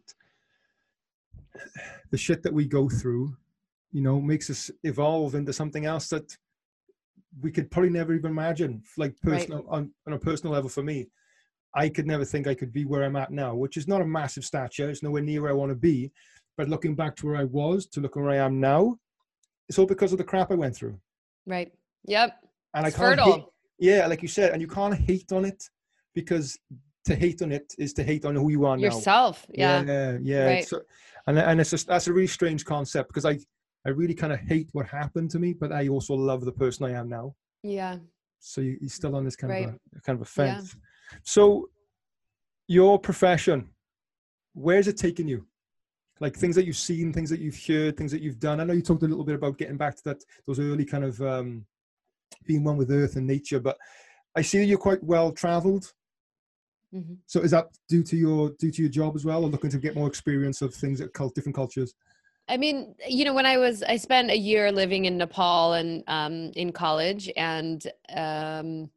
the 2.10 2.18
shit 2.18 2.42
that 2.42 2.52
we 2.52 2.66
go 2.66 2.88
through 2.88 3.34
you 3.92 4.02
know 4.02 4.20
makes 4.20 4.50
us 4.50 4.70
evolve 4.84 5.34
into 5.34 5.52
something 5.52 5.86
else 5.86 6.08
that 6.08 6.36
we 7.40 7.50
could 7.50 7.70
probably 7.70 7.90
never 7.90 8.14
even 8.14 8.30
imagine 8.30 8.82
like 8.98 9.14
personal 9.22 9.62
right. 9.62 9.78
on, 9.78 9.90
on 10.06 10.12
a 10.12 10.18
personal 10.18 10.52
level 10.52 10.68
for 10.68 10.82
me 10.82 11.08
I 11.76 11.90
could 11.90 12.06
never 12.06 12.24
think 12.24 12.46
I 12.46 12.54
could 12.54 12.72
be 12.72 12.86
where 12.86 13.04
I'm 13.04 13.16
at 13.16 13.30
now, 13.30 13.54
which 13.54 13.76
is 13.76 13.86
not 13.86 14.00
a 14.00 14.06
massive 14.06 14.44
stature. 14.44 14.88
It's 14.88 15.02
nowhere 15.02 15.22
near 15.22 15.42
where 15.42 15.50
I 15.50 15.54
want 15.54 15.70
to 15.70 15.76
be. 15.76 16.10
But 16.56 16.70
looking 16.70 16.94
back 16.94 17.14
to 17.16 17.26
where 17.26 17.36
I 17.36 17.44
was 17.44 17.86
to 17.88 18.00
look 18.00 18.16
where 18.16 18.30
I 18.30 18.36
am 18.36 18.58
now, 18.58 18.98
it's 19.68 19.78
all 19.78 19.84
because 19.84 20.10
of 20.10 20.18
the 20.18 20.24
crap 20.24 20.50
I 20.50 20.54
went 20.54 20.74
through. 20.74 20.98
Right. 21.46 21.70
Yep. 22.06 22.32
And 22.74 22.86
it's 22.86 22.98
I 22.98 23.14
can't. 23.14 23.20
Hate, 23.20 23.44
yeah, 23.78 24.06
like 24.06 24.22
you 24.22 24.28
said, 24.28 24.52
and 24.52 24.62
you 24.62 24.68
can't 24.68 24.94
hate 24.94 25.30
on 25.32 25.44
it 25.44 25.62
because 26.14 26.58
to 27.04 27.14
hate 27.14 27.42
on 27.42 27.52
it 27.52 27.74
is 27.78 27.92
to 27.94 28.02
hate 28.02 28.24
on 28.24 28.34
who 28.36 28.50
you 28.50 28.64
are 28.64 28.76
now. 28.76 28.84
Yourself. 28.84 29.46
Yeah. 29.50 29.82
Yeah. 29.82 30.18
Yeah. 30.22 30.46
Right. 30.46 30.66
So, 30.66 30.80
and 31.26 31.38
and 31.38 31.60
it's 31.60 31.70
just 31.70 31.88
that's 31.88 32.06
a 32.06 32.12
really 32.12 32.26
strange 32.26 32.64
concept 32.64 33.08
because 33.08 33.26
I 33.26 33.38
I 33.84 33.90
really 33.90 34.14
kind 34.14 34.32
of 34.32 34.40
hate 34.40 34.70
what 34.72 34.86
happened 34.86 35.30
to 35.32 35.38
me, 35.38 35.52
but 35.52 35.72
I 35.72 35.88
also 35.88 36.14
love 36.14 36.44
the 36.44 36.52
person 36.52 36.86
I 36.86 36.92
am 36.92 37.10
now. 37.10 37.34
Yeah. 37.62 37.98
So 38.40 38.62
you, 38.62 38.78
are 38.82 38.88
still 38.88 39.14
on 39.14 39.24
this 39.24 39.36
kind 39.36 39.50
right. 39.52 39.68
of 39.68 39.74
a 39.96 40.00
kind 40.00 40.16
of 40.16 40.22
a 40.22 40.30
fence. 40.30 40.74
Yeah. 40.74 40.80
So, 41.22 41.70
your 42.68 42.98
profession, 42.98 43.68
where's 44.54 44.88
it 44.88 44.96
taken 44.96 45.28
you? 45.28 45.46
Like 46.18 46.34
things 46.34 46.56
that 46.56 46.64
you've 46.64 46.76
seen, 46.76 47.12
things 47.12 47.30
that 47.30 47.40
you've 47.40 47.60
heard, 47.66 47.96
things 47.96 48.10
that 48.12 48.22
you've 48.22 48.40
done. 48.40 48.60
I 48.60 48.64
know 48.64 48.72
you 48.72 48.82
talked 48.82 49.02
a 49.02 49.08
little 49.08 49.24
bit 49.24 49.34
about 49.34 49.58
getting 49.58 49.76
back 49.76 49.96
to 49.96 50.04
that 50.04 50.24
those 50.46 50.58
early 50.58 50.84
kind 50.84 51.04
of 51.04 51.20
um, 51.20 51.66
being 52.46 52.64
one 52.64 52.76
with 52.76 52.90
earth 52.90 53.16
and 53.16 53.26
nature, 53.26 53.60
but 53.60 53.76
I 54.34 54.42
see 54.42 54.58
that 54.58 54.64
you're 54.64 54.78
quite 54.78 55.02
well 55.02 55.30
traveled. 55.32 55.92
Mm-hmm. 56.94 57.14
So 57.26 57.40
is 57.40 57.50
that 57.50 57.66
due 57.88 58.02
to 58.04 58.16
your 58.16 58.50
due 58.58 58.70
to 58.70 58.82
your 58.82 58.90
job 58.90 59.14
as 59.16 59.24
well, 59.24 59.44
or 59.44 59.48
looking 59.48 59.70
to 59.70 59.78
get 59.78 59.94
more 59.94 60.08
experience 60.08 60.62
of 60.62 60.74
things 60.74 61.00
at 61.00 61.12
cult 61.12 61.34
different 61.34 61.56
cultures? 61.56 61.94
I 62.48 62.56
mean, 62.56 62.94
you 63.08 63.24
know, 63.24 63.34
when 63.34 63.46
I 63.46 63.56
was, 63.56 63.82
I 63.82 63.96
spent 63.96 64.30
a 64.30 64.38
year 64.38 64.70
living 64.70 65.06
in 65.06 65.18
Nepal 65.18 65.72
and 65.72 66.04
um, 66.06 66.52
in 66.54 66.70
college, 66.70 67.30
and 67.36 67.84
um, 68.14 68.88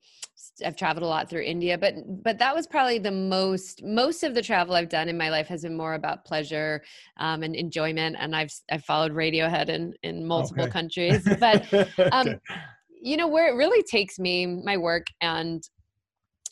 I've 0.65 0.75
traveled 0.75 1.03
a 1.03 1.07
lot 1.07 1.29
through 1.29 1.43
India, 1.43 1.77
but 1.77 1.95
but 2.23 2.37
that 2.39 2.55
was 2.55 2.67
probably 2.67 2.99
the 2.99 3.11
most 3.11 3.83
most 3.83 4.23
of 4.23 4.33
the 4.33 4.41
travel 4.41 4.75
I've 4.75 4.89
done 4.89 5.09
in 5.09 5.17
my 5.17 5.29
life 5.29 5.47
has 5.47 5.63
been 5.63 5.75
more 5.75 5.93
about 5.93 6.25
pleasure 6.25 6.83
um, 7.17 7.43
and 7.43 7.55
enjoyment. 7.55 8.15
And 8.19 8.35
I've 8.35 8.51
I've 8.71 8.83
followed 8.85 9.13
Radiohead 9.13 9.69
in 9.69 9.93
in 10.03 10.25
multiple 10.25 10.63
okay. 10.63 10.71
countries, 10.71 11.27
but 11.39 11.71
um, 12.11 12.27
okay. 12.27 12.39
you 13.01 13.17
know 13.17 13.27
where 13.27 13.51
it 13.51 13.57
really 13.57 13.83
takes 13.83 14.19
me, 14.19 14.45
my 14.45 14.77
work 14.77 15.07
and 15.21 15.63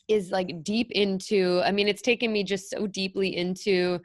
is 0.08 0.32
like 0.32 0.64
deep 0.64 0.92
into. 0.92 1.62
I 1.66 1.72
mean, 1.72 1.88
it's 1.88 2.02
taken 2.02 2.32
me 2.32 2.44
just 2.44 2.70
so 2.70 2.88
deeply 2.88 3.36
into 3.36 4.00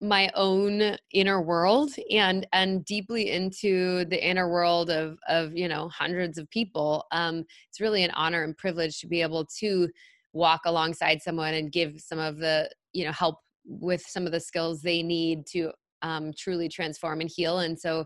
my 0.00 0.30
own 0.34 0.96
inner 1.12 1.40
world 1.40 1.90
and 2.10 2.46
and 2.52 2.84
deeply 2.84 3.30
into 3.30 4.04
the 4.06 4.28
inner 4.28 4.50
world 4.50 4.90
of 4.90 5.18
of 5.26 5.56
you 5.56 5.68
know 5.68 5.88
hundreds 5.88 6.36
of 6.36 6.48
people 6.50 7.06
um 7.12 7.42
it's 7.68 7.80
really 7.80 8.04
an 8.04 8.10
honor 8.10 8.44
and 8.44 8.58
privilege 8.58 9.00
to 9.00 9.06
be 9.06 9.22
able 9.22 9.46
to 9.46 9.88
walk 10.34 10.60
alongside 10.66 11.22
someone 11.22 11.54
and 11.54 11.72
give 11.72 11.98
some 11.98 12.18
of 12.18 12.36
the 12.36 12.68
you 12.92 13.06
know 13.06 13.12
help 13.12 13.38
with 13.64 14.02
some 14.02 14.26
of 14.26 14.32
the 14.32 14.40
skills 14.40 14.82
they 14.82 15.02
need 15.02 15.46
to 15.46 15.72
um, 16.02 16.30
truly 16.36 16.68
transform 16.68 17.22
and 17.22 17.30
heal 17.34 17.60
and 17.60 17.78
so 17.80 18.04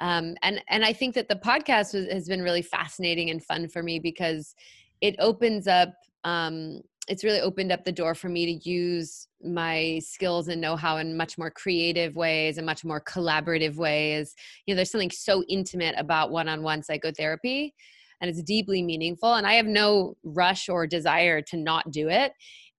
um, 0.00 0.34
and 0.42 0.62
and 0.68 0.84
i 0.84 0.92
think 0.92 1.14
that 1.14 1.28
the 1.28 1.36
podcast 1.36 2.10
has 2.12 2.28
been 2.28 2.42
really 2.42 2.62
fascinating 2.62 3.30
and 3.30 3.42
fun 3.42 3.66
for 3.66 3.82
me 3.82 3.98
because 3.98 4.54
it 5.00 5.16
opens 5.18 5.66
up 5.66 5.94
um, 6.24 6.80
it's 7.08 7.24
really 7.24 7.40
opened 7.40 7.72
up 7.72 7.84
the 7.84 7.92
door 7.92 8.14
for 8.14 8.28
me 8.28 8.46
to 8.46 8.68
use 8.68 9.28
my 9.42 10.00
skills 10.02 10.48
and 10.48 10.60
know-how 10.60 10.96
in 10.96 11.16
much 11.16 11.36
more 11.36 11.50
creative 11.50 12.16
ways 12.16 12.56
and 12.56 12.66
much 12.66 12.84
more 12.84 13.00
collaborative 13.00 13.76
ways. 13.76 14.34
You 14.66 14.74
know 14.74 14.76
there's 14.76 14.90
something 14.90 15.10
so 15.10 15.44
intimate 15.48 15.94
about 15.98 16.30
one-on-one 16.30 16.82
psychotherapy 16.82 17.74
and 18.20 18.30
it's 18.30 18.42
deeply 18.42 18.82
meaningful 18.82 19.34
and 19.34 19.46
i 19.46 19.54
have 19.54 19.66
no 19.66 20.16
rush 20.22 20.68
or 20.68 20.86
desire 20.86 21.42
to 21.42 21.56
not 21.56 21.90
do 21.90 22.08
it. 22.08 22.32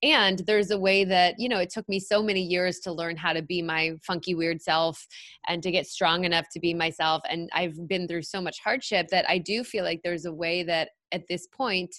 And 0.03 0.39
there's 0.45 0.71
a 0.71 0.79
way 0.79 1.03
that 1.05 1.35
you 1.37 1.47
know 1.47 1.59
it 1.59 1.69
took 1.69 1.87
me 1.87 1.99
so 1.99 2.21
many 2.21 2.41
years 2.41 2.79
to 2.79 2.91
learn 2.91 3.15
how 3.15 3.33
to 3.33 3.41
be 3.41 3.61
my 3.61 3.93
funky 4.05 4.35
weird 4.35 4.61
self 4.61 5.07
and 5.47 5.63
to 5.63 5.71
get 5.71 5.87
strong 5.87 6.25
enough 6.25 6.45
to 6.51 6.59
be 6.59 6.73
myself 6.73 7.21
and 7.29 7.49
i've 7.53 7.87
been 7.87 8.07
through 8.07 8.23
so 8.23 8.41
much 8.41 8.59
hardship 8.63 9.07
that 9.09 9.25
i 9.29 9.37
do 9.37 9.63
feel 9.63 9.83
like 9.83 10.01
there's 10.03 10.25
a 10.25 10.33
way 10.33 10.63
that 10.63 10.89
at 11.11 11.23
this 11.29 11.47
point 11.47 11.95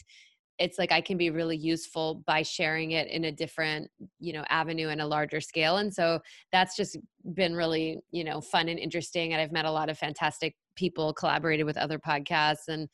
it's 0.58 0.78
like 0.78 0.92
I 0.92 1.00
can 1.00 1.18
be 1.18 1.30
really 1.30 1.56
useful 1.56 2.22
by 2.26 2.42
sharing 2.42 2.92
it 2.92 3.08
in 3.08 3.25
a 3.25 3.32
different, 3.32 3.90
you 4.20 4.32
know, 4.32 4.44
avenue 4.48 4.88
and 4.88 5.00
a 5.00 5.06
larger 5.06 5.40
scale. 5.40 5.78
And 5.78 5.92
so 5.92 6.20
that's 6.52 6.76
just 6.76 6.96
been 7.34 7.54
really, 7.54 8.00
you 8.10 8.25
know, 8.25 8.40
fun 8.40 8.68
and 8.68 8.78
interesting. 8.78 9.32
And 9.32 9.42
I've 9.42 9.52
met 9.52 9.66
a 9.66 9.70
lot 9.70 9.90
of 9.90 9.98
fantastic 9.98 10.56
people, 10.75 11.12
collaborated 11.12 11.66
with 11.66 11.76
other 11.76 11.98
podcasts, 11.98 12.68
and 12.68 12.88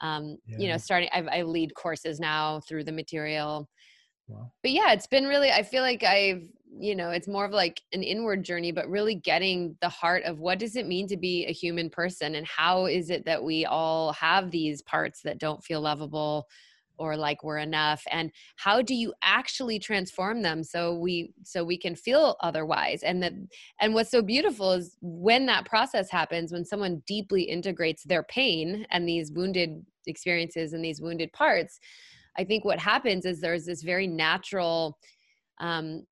um, 0.00 0.36
yeah. 0.46 0.58
you 0.58 0.68
know, 0.68 0.76
starting. 0.76 1.08
I've, 1.12 1.28
I 1.28 1.42
lead 1.42 1.74
courses 1.74 2.20
now 2.20 2.60
through 2.68 2.84
the 2.84 2.92
material. 2.92 3.68
Wow. 4.28 4.52
But 4.62 4.72
yeah, 4.72 4.92
it's 4.92 5.06
been 5.06 5.26
really. 5.26 5.50
I 5.50 5.62
feel 5.62 5.82
like 5.82 6.04
I've, 6.04 6.42
you 6.78 6.94
know, 6.94 7.10
it's 7.10 7.26
more 7.26 7.46
of 7.46 7.52
like 7.52 7.80
an 7.92 8.02
inward 8.02 8.44
journey, 8.44 8.72
but 8.72 8.88
really 8.88 9.14
getting 9.14 9.76
the 9.80 9.88
heart 9.88 10.22
of 10.24 10.38
what 10.38 10.58
does 10.58 10.76
it 10.76 10.86
mean 10.86 11.08
to 11.08 11.16
be 11.16 11.46
a 11.46 11.52
human 11.52 11.90
person, 11.90 12.36
and 12.36 12.46
how 12.46 12.86
is 12.86 13.10
it 13.10 13.24
that 13.24 13.42
we 13.42 13.64
all 13.64 14.12
have 14.12 14.50
these 14.50 14.82
parts 14.82 15.22
that 15.22 15.38
don't 15.38 15.64
feel 15.64 15.80
lovable 15.80 16.46
or 16.98 17.16
like 17.16 17.44
we're 17.44 17.58
enough 17.58 18.02
and 18.10 18.30
how 18.56 18.82
do 18.82 18.94
you 18.94 19.12
actually 19.22 19.78
transform 19.78 20.42
them 20.42 20.62
so 20.62 20.94
we 20.94 21.32
so 21.42 21.64
we 21.64 21.78
can 21.78 21.94
feel 21.94 22.36
otherwise? 22.40 23.02
And 23.02 23.22
that 23.22 23.32
and 23.80 23.94
what's 23.94 24.10
so 24.10 24.22
beautiful 24.22 24.72
is 24.72 24.96
when 25.00 25.46
that 25.46 25.64
process 25.64 26.10
happens 26.10 26.52
when 26.52 26.64
someone 26.64 27.02
deeply 27.06 27.42
integrates 27.42 28.04
their 28.04 28.22
pain 28.24 28.86
and 28.90 29.08
these 29.08 29.32
wounded 29.32 29.84
experiences 30.06 30.72
and 30.72 30.84
these 30.84 31.00
wounded 31.00 31.32
parts 31.32 31.78
i 32.36 32.44
think 32.44 32.64
what 32.64 32.78
happens 32.78 33.24
is 33.24 33.40
there's 33.40 33.66
this 33.66 33.82
very 33.82 34.06
natural 34.06 34.98
um, 35.60 36.04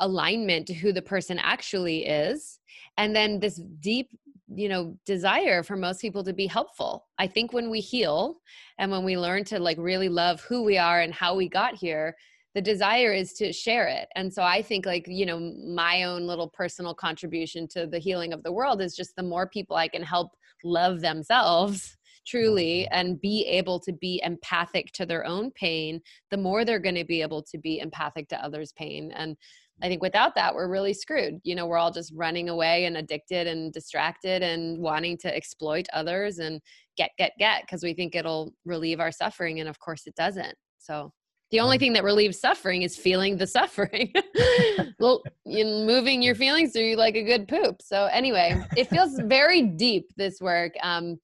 alignment 0.00 0.66
to 0.66 0.74
who 0.74 0.92
the 0.92 1.02
person 1.02 1.38
actually 1.38 2.06
is 2.06 2.58
and 2.98 3.14
then 3.14 3.40
this 3.40 3.60
deep 3.80 4.10
you 4.54 4.68
know 4.68 4.96
desire 5.04 5.62
for 5.62 5.76
most 5.76 6.00
people 6.00 6.24
to 6.24 6.32
be 6.32 6.46
helpful. 6.46 7.06
I 7.18 7.26
think 7.26 7.52
when 7.52 7.70
we 7.70 7.80
heal 7.80 8.36
and 8.78 8.90
when 8.90 9.04
we 9.04 9.18
learn 9.18 9.44
to 9.44 9.58
like 9.58 9.78
really 9.78 10.08
love 10.08 10.40
who 10.40 10.62
we 10.62 10.78
are 10.78 11.00
and 11.00 11.12
how 11.12 11.34
we 11.34 11.48
got 11.48 11.74
here 11.74 12.16
the 12.54 12.62
desire 12.62 13.12
is 13.12 13.34
to 13.34 13.52
share 13.52 13.86
it. 13.86 14.08
And 14.16 14.32
so 14.32 14.42
i 14.42 14.62
think 14.62 14.86
like 14.86 15.06
you 15.06 15.26
know 15.26 15.38
my 15.38 16.04
own 16.04 16.26
little 16.26 16.48
personal 16.48 16.94
contribution 16.94 17.68
to 17.68 17.86
the 17.86 17.98
healing 17.98 18.32
of 18.32 18.42
the 18.42 18.52
world 18.52 18.80
is 18.80 18.96
just 18.96 19.14
the 19.14 19.22
more 19.22 19.46
people 19.46 19.76
i 19.76 19.88
can 19.88 20.02
help 20.02 20.30
love 20.64 21.00
themselves 21.00 21.96
truly 22.26 22.84
mm-hmm. 22.84 22.98
and 22.98 23.20
be 23.20 23.44
able 23.46 23.78
to 23.80 23.92
be 23.92 24.20
empathic 24.24 24.92
to 24.92 25.06
their 25.06 25.24
own 25.26 25.50
pain 25.52 26.00
the 26.30 26.36
more 26.36 26.64
they're 26.64 26.78
going 26.78 26.94
to 26.94 27.04
be 27.04 27.22
able 27.22 27.42
to 27.42 27.58
be 27.58 27.78
empathic 27.78 28.28
to 28.28 28.44
others 28.44 28.72
pain. 28.72 29.12
And 29.12 29.36
I 29.82 29.88
think 29.88 30.02
without 30.02 30.34
that, 30.36 30.54
we're 30.54 30.68
really 30.68 30.94
screwed. 30.94 31.38
You 31.44 31.54
know, 31.54 31.66
we're 31.66 31.76
all 31.76 31.90
just 31.90 32.12
running 32.14 32.48
away 32.48 32.86
and 32.86 32.96
addicted 32.96 33.46
and 33.46 33.72
distracted 33.72 34.42
and 34.42 34.78
wanting 34.78 35.18
to 35.18 35.34
exploit 35.34 35.86
others 35.92 36.38
and 36.38 36.60
get, 36.96 37.10
get, 37.18 37.32
get 37.38 37.62
because 37.62 37.82
we 37.82 37.92
think 37.92 38.14
it'll 38.14 38.54
relieve 38.64 39.00
our 39.00 39.12
suffering. 39.12 39.60
And 39.60 39.68
of 39.68 39.78
course, 39.78 40.06
it 40.06 40.14
doesn't. 40.14 40.54
So 40.78 41.12
the 41.50 41.60
only 41.60 41.78
thing 41.78 41.92
that 41.92 42.04
relieves 42.04 42.40
suffering 42.40 42.82
is 42.82 42.96
feeling 42.96 43.36
the 43.36 43.46
suffering. 43.46 44.12
well, 44.98 45.22
in 45.44 45.86
moving 45.86 46.22
your 46.22 46.34
feelings 46.34 46.72
through 46.72 46.96
like 46.96 47.14
a 47.14 47.22
good 47.22 47.46
poop. 47.46 47.82
So 47.82 48.06
anyway, 48.06 48.60
it 48.76 48.88
feels 48.88 49.18
very 49.24 49.62
deep 49.62 50.06
this 50.16 50.40
work. 50.40 50.72
Um, 50.82 51.18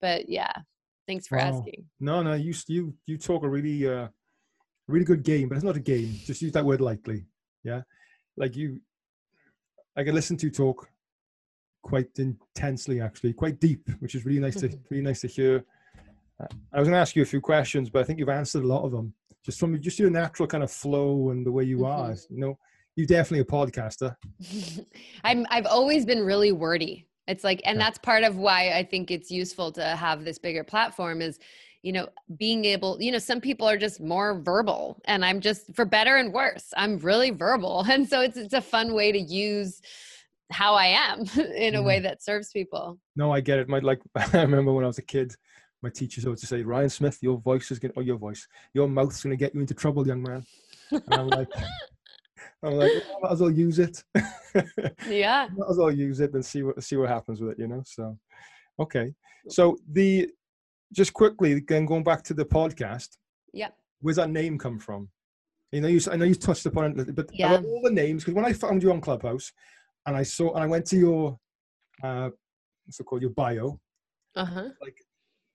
but 0.00 0.28
yeah, 0.28 0.52
thanks 1.08 1.26
for 1.26 1.38
asking. 1.38 1.86
No, 1.98 2.22
no, 2.22 2.34
you 2.34 2.54
you 2.68 2.94
you 3.06 3.18
talk 3.18 3.42
a 3.42 3.48
really 3.48 3.88
uh, 3.88 4.08
really 4.86 5.04
good 5.04 5.22
game, 5.22 5.48
but 5.48 5.56
it's 5.56 5.64
not 5.64 5.76
a 5.76 5.80
game. 5.80 6.14
Just 6.24 6.42
use 6.42 6.52
that 6.52 6.64
word 6.64 6.80
lightly. 6.80 7.24
Yeah. 7.66 7.82
Like 8.36 8.56
you, 8.56 8.80
I 9.96 10.04
can 10.04 10.14
listen 10.14 10.36
to 10.38 10.46
you 10.46 10.52
talk 10.52 10.88
quite 11.82 12.08
intensely, 12.18 13.00
actually, 13.00 13.32
quite 13.32 13.60
deep, 13.60 13.88
which 14.00 14.14
is 14.14 14.24
really 14.24 14.40
nice 14.40 14.56
to 14.60 14.68
really 14.90 15.02
nice 15.02 15.20
to 15.22 15.28
hear. 15.28 15.64
I 16.40 16.78
was 16.78 16.86
going 16.86 16.92
to 16.92 17.00
ask 17.00 17.16
you 17.16 17.22
a 17.22 17.26
few 17.26 17.40
questions, 17.40 17.88
but 17.88 18.00
I 18.00 18.04
think 18.04 18.18
you've 18.18 18.28
answered 18.28 18.62
a 18.62 18.66
lot 18.66 18.84
of 18.84 18.92
them 18.92 19.14
just 19.44 19.58
from 19.60 19.80
just 19.80 19.98
your 19.98 20.10
natural 20.10 20.46
kind 20.46 20.64
of 20.64 20.70
flow 20.70 21.30
and 21.30 21.46
the 21.46 21.52
way 21.52 21.64
you 21.64 21.78
mm-hmm. 21.78 22.10
are. 22.10 22.14
You 22.28 22.38
know, 22.38 22.58
you're 22.96 23.06
definitely 23.06 23.40
a 23.40 23.44
podcaster. 23.44 24.16
I'm. 25.24 25.46
I've 25.50 25.66
always 25.66 26.04
been 26.04 26.24
really 26.24 26.52
wordy. 26.52 27.06
It's 27.28 27.44
like, 27.44 27.60
and 27.64 27.78
yeah. 27.78 27.84
that's 27.84 27.98
part 27.98 28.22
of 28.22 28.36
why 28.36 28.72
I 28.72 28.84
think 28.84 29.10
it's 29.10 29.30
useful 29.30 29.72
to 29.72 29.84
have 29.84 30.24
this 30.24 30.38
bigger 30.38 30.64
platform. 30.64 31.22
Is 31.22 31.38
you 31.86 31.92
know 31.92 32.08
being 32.36 32.64
able 32.64 33.00
you 33.00 33.12
know 33.12 33.18
some 33.18 33.40
people 33.40 33.68
are 33.68 33.76
just 33.76 34.00
more 34.00 34.40
verbal 34.40 35.00
and 35.04 35.24
i'm 35.24 35.40
just 35.40 35.72
for 35.72 35.84
better 35.84 36.16
and 36.16 36.32
worse 36.32 36.74
i'm 36.76 36.98
really 36.98 37.30
verbal 37.30 37.84
and 37.88 38.08
so 38.08 38.20
it's 38.20 38.36
it's 38.36 38.54
a 38.54 38.60
fun 38.60 38.92
way 38.92 39.12
to 39.12 39.20
use 39.20 39.80
how 40.50 40.74
i 40.74 40.86
am 40.86 41.20
in 41.56 41.76
a 41.76 41.82
way 41.82 41.96
mm-hmm. 41.96 42.02
that 42.02 42.22
serves 42.22 42.50
people 42.50 42.98
no 43.14 43.30
i 43.32 43.40
get 43.40 43.60
it 43.60 43.68
my 43.68 43.78
like 43.78 44.00
i 44.16 44.42
remember 44.42 44.72
when 44.72 44.82
i 44.82 44.88
was 44.88 44.98
a 44.98 45.02
kid 45.02 45.32
my 45.80 45.88
teachers 45.88 46.24
always 46.24 46.46
say 46.46 46.62
ryan 46.62 46.90
smith 46.90 47.18
your 47.22 47.38
voice 47.38 47.70
is 47.70 47.78
going 47.78 47.92
to 47.92 48.00
or 48.00 48.02
your 48.02 48.18
voice 48.18 48.48
your 48.74 48.88
mouth's 48.88 49.22
going 49.22 49.30
to 49.30 49.36
get 49.36 49.54
you 49.54 49.60
into 49.60 49.74
trouble 49.74 50.04
young 50.06 50.22
man 50.22 50.44
and 50.90 51.02
i'm 51.10 51.28
like 51.28 51.48
I'm 52.62 52.72
like, 52.72 52.90
well, 53.08 53.20
might 53.22 53.32
as 53.32 53.40
well 53.40 53.50
use 53.50 53.78
it. 53.78 54.02
yeah. 55.08 55.46
might 55.54 55.70
as 55.70 55.76
well 55.76 55.90
use 55.90 56.20
it 56.20 56.32
and 56.32 56.44
see 56.44 56.62
what 56.62 56.82
see 56.82 56.96
what 56.96 57.10
happens 57.10 57.40
with 57.40 57.52
it, 57.52 57.58
you 57.58 57.68
know. 57.68 57.82
So, 57.84 58.18
okay. 58.80 59.12
So 59.48 59.76
the 59.92 60.30
just 60.92 61.12
quickly, 61.12 61.52
again, 61.52 61.86
going 61.86 62.04
back 62.04 62.22
to 62.24 62.34
the 62.34 62.44
podcast. 62.44 63.08
Yeah. 63.52 63.68
Where's 64.00 64.16
that 64.16 64.30
name 64.30 64.58
come 64.58 64.78
from? 64.78 65.08
You 65.72 65.80
know, 65.80 65.88
you, 65.88 66.00
I 66.10 66.16
know 66.16 66.24
you 66.24 66.34
touched 66.34 66.66
upon 66.66 66.98
it, 66.98 67.14
but 67.14 67.28
yeah. 67.32 67.56
all 67.56 67.80
the 67.82 67.90
names, 67.90 68.22
because 68.22 68.34
when 68.34 68.44
I 68.44 68.52
found 68.52 68.82
you 68.82 68.92
on 68.92 69.00
Clubhouse 69.00 69.52
and 70.06 70.16
I 70.16 70.22
saw, 70.22 70.54
and 70.54 70.62
I 70.62 70.66
went 70.66 70.86
to 70.86 70.96
your, 70.96 71.38
uh, 72.02 72.30
what's 72.84 73.00
it 73.00 73.04
called, 73.04 73.22
your 73.22 73.32
bio, 73.32 73.80
uh-huh. 74.36 74.68
like 74.80 74.96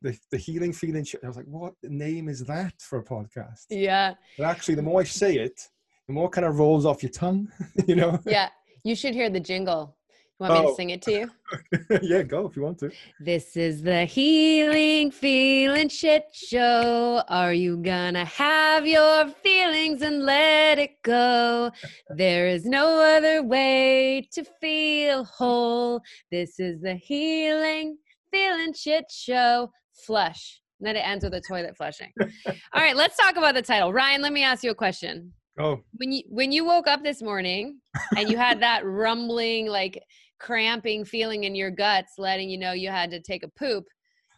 the, 0.02 0.18
the 0.32 0.38
healing 0.38 0.74
feeling, 0.74 1.06
I 1.24 1.28
was 1.28 1.38
like, 1.38 1.46
what 1.46 1.74
name 1.84 2.28
is 2.28 2.44
that 2.46 2.74
for 2.80 3.00
a 3.00 3.04
podcast? 3.04 3.66
Yeah. 3.70 4.16
But 4.38 4.46
actually, 4.46 4.76
the 4.76 4.82
more 4.82 5.02
I 5.02 5.06
say 5.06 5.36
it, 5.36 5.62
the 6.08 6.14
more 6.14 6.30
kind 6.30 6.46
of 6.46 6.60
rolls 6.60 6.86
off 6.86 7.02
your 7.02 7.12
tongue, 7.12 7.48
you 7.88 7.96
know? 7.96 8.20
Yeah. 8.26 8.50
You 8.84 8.96
should 8.96 9.14
hear 9.14 9.30
the 9.30 9.40
jingle 9.40 9.96
want 10.42 10.54
oh. 10.54 10.56
me 10.56 10.62
to 10.66 10.72
oh. 10.72 10.76
sing 10.76 10.90
it 10.90 11.02
to 11.04 11.12
you? 11.12 11.32
yeah, 12.02 12.24
go 12.24 12.48
if 12.48 12.56
you 12.56 12.64
want 12.64 12.80
to. 12.80 12.92
This 13.20 13.56
is 13.56 13.84
the 13.84 14.06
healing 14.06 15.12
feeling 15.12 15.88
shit 15.88 16.26
show. 16.34 17.24
Are 17.30 17.54
you 17.54 17.78
gonna 17.78 18.26
have 18.26 18.88
your 18.88 19.28
feelings 19.44 20.02
and 20.02 20.24
let 20.24 20.80
it 20.80 21.02
go? 21.04 21.72
There 22.10 22.48
is 22.48 22.66
no 22.66 23.00
other 23.00 23.44
way 23.44 24.28
to 24.34 24.44
feel 24.60 25.26
whole. 25.26 26.02
This 26.32 26.60
is 26.60 26.82
the 26.82 26.96
healing 26.96 27.98
feeling 28.32 28.74
shit 28.74 29.06
show. 29.12 29.70
Flush. 30.06 30.60
And 30.80 30.88
then 30.88 30.96
it 30.96 31.08
ends 31.08 31.24
with 31.24 31.36
a 31.36 31.42
toilet 31.48 31.78
flushing. 31.78 32.12
All 32.48 32.82
right, 32.82 32.96
let's 32.96 33.16
talk 33.16 33.36
about 33.36 33.54
the 33.54 33.62
title. 33.62 33.94
Ryan, 33.94 34.24
let 34.24 34.34
me 34.34 34.44
ask 34.44 34.64
you 34.64 34.72
a 34.72 34.76
question. 34.76 35.32
Oh. 35.60 35.80
When 35.98 36.12
you 36.12 36.24
when 36.28 36.52
you 36.52 36.66
woke 36.66 36.88
up 36.88 37.04
this 37.04 37.22
morning 37.22 37.80
and 38.18 38.30
you 38.30 38.38
had 38.38 38.62
that 38.62 38.86
rumbling 38.86 39.68
like 39.68 40.02
cramping 40.42 41.06
feeling 41.06 41.44
in 41.44 41.54
your 41.56 41.72
guts 41.72 42.14
letting 42.18 42.50
you 42.50 42.58
know 42.58 42.72
you 42.72 42.90
had 42.90 43.12
to 43.12 43.22
take 43.22 43.44
a 43.44 43.48
poop 43.48 43.86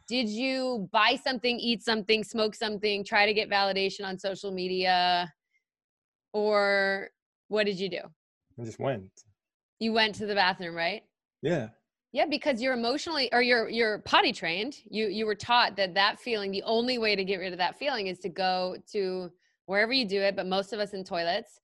did 0.07 0.27
you 0.27 0.89
buy 0.91 1.17
something 1.21 1.57
eat 1.59 1.81
something 1.81 2.23
smoke 2.23 2.55
something 2.55 3.03
try 3.03 3.25
to 3.25 3.33
get 3.33 3.49
validation 3.49 4.05
on 4.05 4.19
social 4.19 4.51
media? 4.51 5.31
Or 6.33 7.09
what 7.47 7.65
did 7.65 7.79
you 7.79 7.89
do? 7.89 8.01
I 8.59 8.65
just 8.65 8.79
went. 8.79 9.09
You 9.79 9.93
went 9.93 10.15
to 10.15 10.25
the 10.25 10.35
bathroom 10.35 10.75
right? 10.75 11.03
Yeah. 11.41 11.69
Yeah 12.11 12.25
because 12.25 12.61
you're 12.61 12.73
emotionally 12.73 13.31
or 13.31 13.41
you're 13.41 13.69
you're 13.69 13.99
potty 13.99 14.33
trained. 14.33 14.75
You 14.89 15.07
you 15.07 15.25
were 15.25 15.35
taught 15.35 15.75
that 15.77 15.93
that 15.93 16.19
feeling 16.19 16.51
the 16.51 16.63
only 16.63 16.97
way 16.97 17.15
to 17.15 17.23
get 17.23 17.37
rid 17.37 17.53
of 17.53 17.59
that 17.59 17.77
feeling 17.77 18.07
is 18.07 18.19
to 18.19 18.29
go 18.29 18.75
to 18.91 19.29
wherever 19.65 19.93
you 19.93 20.05
do 20.05 20.21
it 20.21 20.35
but 20.35 20.45
most 20.45 20.73
of 20.73 20.79
us 20.79 20.93
in 20.93 21.05
toilets 21.05 21.61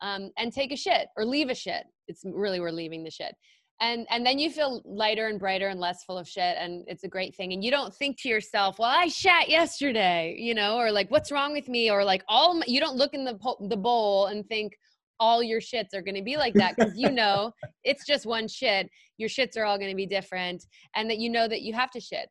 um, 0.00 0.30
and 0.38 0.52
take 0.52 0.72
a 0.72 0.76
shit 0.76 1.08
or 1.16 1.24
leave 1.24 1.50
a 1.50 1.54
shit. 1.54 1.84
It's 2.08 2.22
really 2.24 2.60
we're 2.60 2.70
leaving 2.70 3.04
the 3.04 3.10
shit 3.10 3.34
and 3.80 4.06
and 4.10 4.24
then 4.24 4.38
you 4.38 4.50
feel 4.50 4.82
lighter 4.84 5.26
and 5.26 5.38
brighter 5.38 5.68
and 5.68 5.80
less 5.80 6.04
full 6.04 6.16
of 6.16 6.28
shit 6.28 6.56
and 6.58 6.84
it's 6.86 7.04
a 7.04 7.08
great 7.08 7.34
thing 7.34 7.52
and 7.52 7.64
you 7.64 7.70
don't 7.70 7.94
think 7.94 8.18
to 8.20 8.28
yourself 8.28 8.78
well 8.78 8.90
i 8.90 9.08
shat 9.08 9.48
yesterday 9.48 10.34
you 10.38 10.54
know 10.54 10.76
or 10.76 10.92
like 10.92 11.10
what's 11.10 11.32
wrong 11.32 11.52
with 11.52 11.68
me? 11.68 11.90
or 11.90 12.04
like 12.04 12.22
all 12.28 12.54
my, 12.54 12.64
you 12.66 12.80
don't 12.80 12.96
look 12.96 13.14
in 13.14 13.24
the 13.24 13.38
the 13.68 13.76
bowl 13.76 14.26
and 14.26 14.46
think 14.46 14.76
all 15.20 15.42
your 15.42 15.60
shits 15.60 15.94
are 15.94 16.02
going 16.02 16.14
to 16.14 16.22
be 16.22 16.36
like 16.36 16.54
that 16.54 16.74
because 16.76 16.96
you 16.96 17.10
know 17.10 17.52
it's 17.84 18.06
just 18.06 18.26
one 18.26 18.48
shit 18.48 18.88
your 19.16 19.28
shits 19.28 19.56
are 19.56 19.64
all 19.64 19.78
going 19.78 19.90
to 19.90 19.96
be 19.96 20.06
different 20.06 20.66
and 20.96 21.08
that 21.08 21.18
you 21.18 21.30
know 21.30 21.46
that 21.46 21.62
you 21.62 21.72
have 21.72 21.90
to 21.90 22.00
shit. 22.00 22.28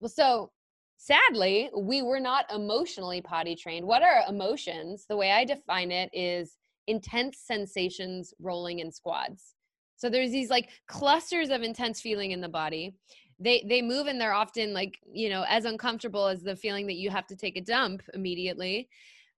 Well 0.00 0.10
so 0.10 0.50
sadly 0.96 1.70
we 1.76 2.02
were 2.02 2.20
not 2.20 2.44
emotionally 2.52 3.20
potty 3.22 3.56
trained. 3.56 3.86
What 3.86 4.02
are 4.02 4.24
emotions? 4.28 5.06
The 5.08 5.16
way 5.16 5.32
i 5.32 5.44
define 5.44 5.90
it 5.90 6.10
is 6.12 6.56
intense 6.86 7.40
sensations 7.44 8.32
rolling 8.40 8.78
in 8.78 8.90
squads 8.90 9.54
so 9.98 10.08
there's 10.08 10.30
these 10.30 10.48
like 10.48 10.70
clusters 10.86 11.50
of 11.50 11.62
intense 11.62 12.00
feeling 12.00 12.30
in 12.30 12.40
the 12.40 12.48
body. 12.48 12.94
They 13.40 13.64
they 13.68 13.82
move 13.82 14.06
and 14.06 14.20
they're 14.20 14.32
often 14.32 14.72
like, 14.72 14.98
you 15.12 15.28
know, 15.28 15.44
as 15.48 15.64
uncomfortable 15.64 16.26
as 16.26 16.42
the 16.42 16.56
feeling 16.56 16.86
that 16.86 16.96
you 16.96 17.10
have 17.10 17.26
to 17.26 17.36
take 17.36 17.56
a 17.56 17.60
dump 17.60 18.02
immediately. 18.14 18.88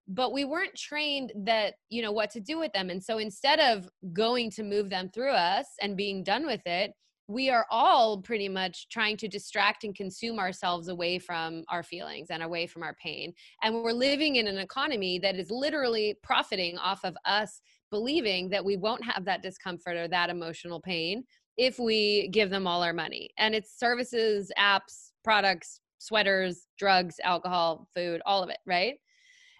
But 0.07 0.33
we 0.33 0.45
weren't 0.45 0.77
trained 0.77 1.33
that, 1.45 1.75
you 1.89 2.03
know, 2.03 2.13
what 2.13 2.31
to 2.31 2.41
do 2.41 2.59
with 2.59 2.73
them. 2.73 2.91
And 2.91 3.03
so 3.03 3.19
instead 3.19 3.59
of 3.59 3.89
going 4.13 4.51
to 4.53 4.63
move 4.63 4.91
them 4.91 5.09
through 5.09 5.33
us 5.33 5.67
and 5.81 5.97
being 5.97 6.23
done 6.23 6.47
with 6.47 6.63
it, 6.67 6.93
we 7.27 7.49
are 7.49 7.65
all 7.71 8.21
pretty 8.21 8.49
much 8.49 8.89
trying 8.89 9.17
to 9.19 9.29
distract 9.29 9.85
and 9.85 9.95
consume 9.95 10.39
ourselves 10.39 10.89
away 10.89 11.19
from 11.19 11.63
our 11.69 11.85
feelings 11.85 12.29
and 12.31 12.43
away 12.43 12.67
from 12.67 12.83
our 12.83 12.97
pain. 13.01 13.33
And 13.63 13.83
we're 13.83 13.93
living 13.93 14.37
in 14.37 14.49
an 14.49 14.59
economy 14.59 15.21
that 15.21 15.37
is 15.37 15.51
literally 15.51 16.19
profiting 16.23 16.77
off 16.77 17.05
of 17.05 17.17
us 17.25 17.63
believing 17.91 18.49
that 18.51 18.65
we 18.65 18.77
won't 18.77 19.05
have 19.05 19.25
that 19.25 19.43
discomfort 19.43 19.97
or 19.97 20.09
that 20.09 20.31
emotional 20.31 20.81
pain 20.81 21.25
if 21.57 21.79
we 21.79 22.29
give 22.29 22.51
them 22.51 22.67
all 22.67 22.83
our 22.83 22.93
money. 22.93 23.31
And 23.39 23.55
it's 23.55 23.79
services, 23.79 24.51
apps, 24.59 25.11
products, 25.25 25.81
sweaters, 25.99 26.67
drugs, 26.79 27.17
alcohol, 27.23 27.87
food, 27.95 28.23
all 28.25 28.43
of 28.43 28.49
it, 28.49 28.59
right? 28.67 28.95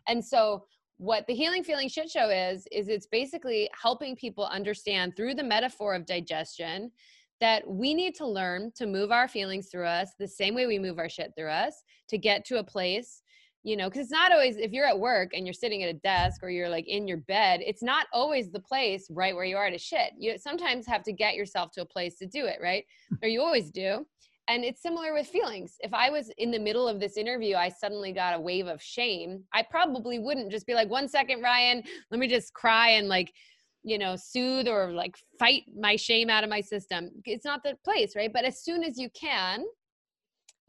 And 0.09 0.25
so 0.25 0.65
what 0.97 1.27
the 1.27 1.35
healing 1.35 1.65
feeling 1.65 1.89
shit 1.89 2.11
show 2.11 2.29
is 2.29 2.67
is 2.71 2.89
it's 2.89 3.07
basically 3.07 3.71
helping 3.81 4.15
people 4.17 4.45
understand 4.45 5.17
through 5.17 5.35
the 5.35 5.43
metaphor 5.43 5.95
of 5.95 6.05
digestion 6.05 6.91
that 7.41 7.67
we 7.67 7.95
need 7.95 8.15
to 8.15 8.27
learn 8.27 8.71
to 8.77 8.87
move 8.87 9.11
our 9.11 9.27
feelings 9.27 9.69
through 9.71 9.87
us 9.87 10.11
the 10.19 10.29
same 10.29 10.55
way 10.55 10.67
we 10.67 10.79
move 10.79 10.99
our 10.99 11.09
shit 11.09 11.33
through 11.37 11.49
us 11.49 11.83
to 12.09 12.19
get 12.19 12.45
to 12.45 12.59
a 12.59 12.65
place 12.65 13.23
you 13.63 13.77
know 13.77 13.89
because 13.89 14.03
it's 14.03 14.11
not 14.11 14.33
always 14.33 14.57
if 14.57 14.73
you're 14.73 14.87
at 14.87 14.99
work 14.99 15.31
and 15.35 15.47
you're 15.47 15.55
sitting 15.55 15.83
at 15.83 15.89
a 15.89 15.99
desk 15.99 16.43
or 16.43 16.51
you're 16.51 16.69
like 16.69 16.89
in 16.89 17.07
your 17.07 17.19
bed 17.19 17.61
it's 17.63 17.83
not 17.83 18.07
always 18.13 18.51
the 18.51 18.61
place 18.61 19.07
right 19.11 19.35
where 19.35 19.45
you 19.45 19.57
are 19.57 19.71
to 19.71 19.79
shit. 19.79 20.13
You 20.19 20.39
sometimes 20.39 20.87
have 20.87 21.03
to 21.05 21.13
get 21.13 21.35
yourself 21.35 21.71
to 21.73 21.83
a 21.83 21.87
place 21.87 22.17
to 22.19 22.27
do 22.27 22.47
it 22.47 22.59
right? 22.63 22.85
Hmm. 23.11 23.17
Or 23.23 23.29
you 23.29 23.43
always 23.43 23.71
do. 23.71 24.07
And 24.49 24.65
it's 24.65 24.83
similar 24.83 25.13
with 25.15 25.29
feelings. 25.29 25.75
If 25.81 25.93
i 25.95 26.11
was 26.11 26.31
in 26.39 26.51
the 26.51 26.59
middle 26.59 26.89
of 26.89 27.01
this 27.01 27.17
interview 27.17 27.57
i 27.57 27.69
suddenly 27.69 28.13
got 28.13 28.35
a 28.35 28.41
wave 28.41 28.67
of 28.67 28.83
shame 28.83 29.45
i 29.53 29.63
probably 29.63 30.19
wouldn't 30.19 30.51
just 30.51 30.67
be 30.67 30.75
like 30.75 30.89
one 30.89 31.09
second 31.09 31.43
ryan 31.43 31.83
let 32.11 32.19
me 32.21 32.27
just 32.27 32.53
cry 32.55 32.91
and 32.91 33.09
like 33.09 33.33
you 33.83 33.99
know 33.99 34.17
soothe 34.17 34.69
or 34.69 34.93
like 34.93 35.17
fight 35.39 35.63
my 35.79 35.97
shame 35.97 36.29
out 36.31 36.45
of 36.45 36.51
my 36.51 36.61
system. 36.61 37.11
It's 37.25 37.45
not 37.45 37.63
the 37.63 37.77
place 37.85 38.15
right? 38.17 38.33
But 38.33 38.45
as 38.45 38.63
soon 38.63 38.85
as 38.85 38.99
you 38.99 39.09
can 39.11 39.65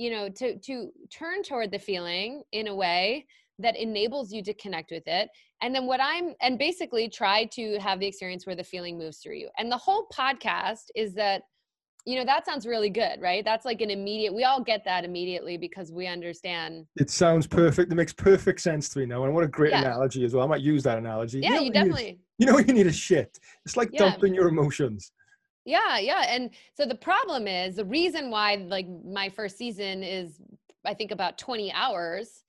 you 0.02 0.10
know 0.10 0.28
to 0.30 0.58
to 0.58 0.92
turn 1.12 1.44
toward 1.44 1.72
the 1.72 1.78
feeling 1.78 2.42
in 2.52 2.68
a 2.68 2.76
way 2.76 3.26
that 3.60 3.78
enables 3.78 4.34
you 4.34 4.42
to 4.44 4.54
connect 4.56 4.90
with 4.90 5.04
it. 5.06 5.30
And 5.62 5.76
then 5.76 5.86
what 5.86 6.00
i'm 6.02 6.34
and 6.42 6.58
basically 6.58 7.08
try 7.08 7.46
to 7.54 7.78
have 7.80 8.00
the 8.00 8.08
experience 8.08 8.48
where 8.48 8.56
the 8.56 8.64
feeling 8.64 8.98
moves 8.98 9.18
through 9.20 9.36
you. 9.36 9.50
And 9.60 9.72
the 9.72 9.78
whole 9.78 10.08
podcast 10.12 10.86
is 10.96 11.14
that 11.16 11.44
you 12.08 12.16
know 12.18 12.26
that 12.26 12.48
sounds 12.48 12.66
really 12.66 12.90
good 12.90 13.22
right? 13.22 13.46
That's 13.46 13.64
like 13.64 13.82
an 13.82 13.92
immediate 13.92 14.34
we 14.34 14.44
all 14.44 14.64
get 14.64 14.84
that 14.86 15.06
immediately 15.06 15.56
because 15.56 15.92
we 15.92 16.08
understand. 16.08 16.88
It 16.96 17.12
sounds 17.12 17.46
perfect. 17.46 17.92
It 17.92 17.96
makes 17.96 18.14
perfect 18.14 18.62
sense 18.62 18.90
to 18.90 19.00
me 19.00 19.06
now 19.06 19.24
and 19.26 19.36
what 19.36 19.44
a 19.44 19.48
great 19.48 19.72
yeah. 19.72 19.82
analogy 19.82 20.26
as 20.26 20.34
well. 20.34 20.44
I 20.44 20.48
might 20.48 20.62
use 20.62 20.82
that 20.82 20.98
analogy. 20.98 21.42
Yeah 21.42 21.50
you, 21.50 21.56
know 21.56 21.62
you 21.62 21.72
definitely. 21.72 22.20
you, 22.40 22.46
you 22.46 22.46
know 22.48 22.58
you 22.58 22.74
need 22.74 22.88
a 22.88 22.92
shit. 22.92 23.38
It's 23.66 23.78
like 23.78 23.90
yeah. 23.94 24.00
dumping 24.00 24.34
your 24.34 24.48
emotions 24.48 25.12
yeah, 25.66 26.00
yeah. 26.00 26.26
And 26.28 26.52
so 26.76 26.86
the 26.86 26.96
problem 26.96 27.48
is 27.48 27.76
the 27.76 27.86
reason 27.86 28.30
why 28.32 28.56
like 28.56 28.88
my 29.06 29.30
first 29.30 29.58
season 29.58 30.04
is 30.04 30.40
I 30.86 30.94
think 30.94 31.12
about 31.12 31.38
20 31.38 31.72
hours 31.72 32.44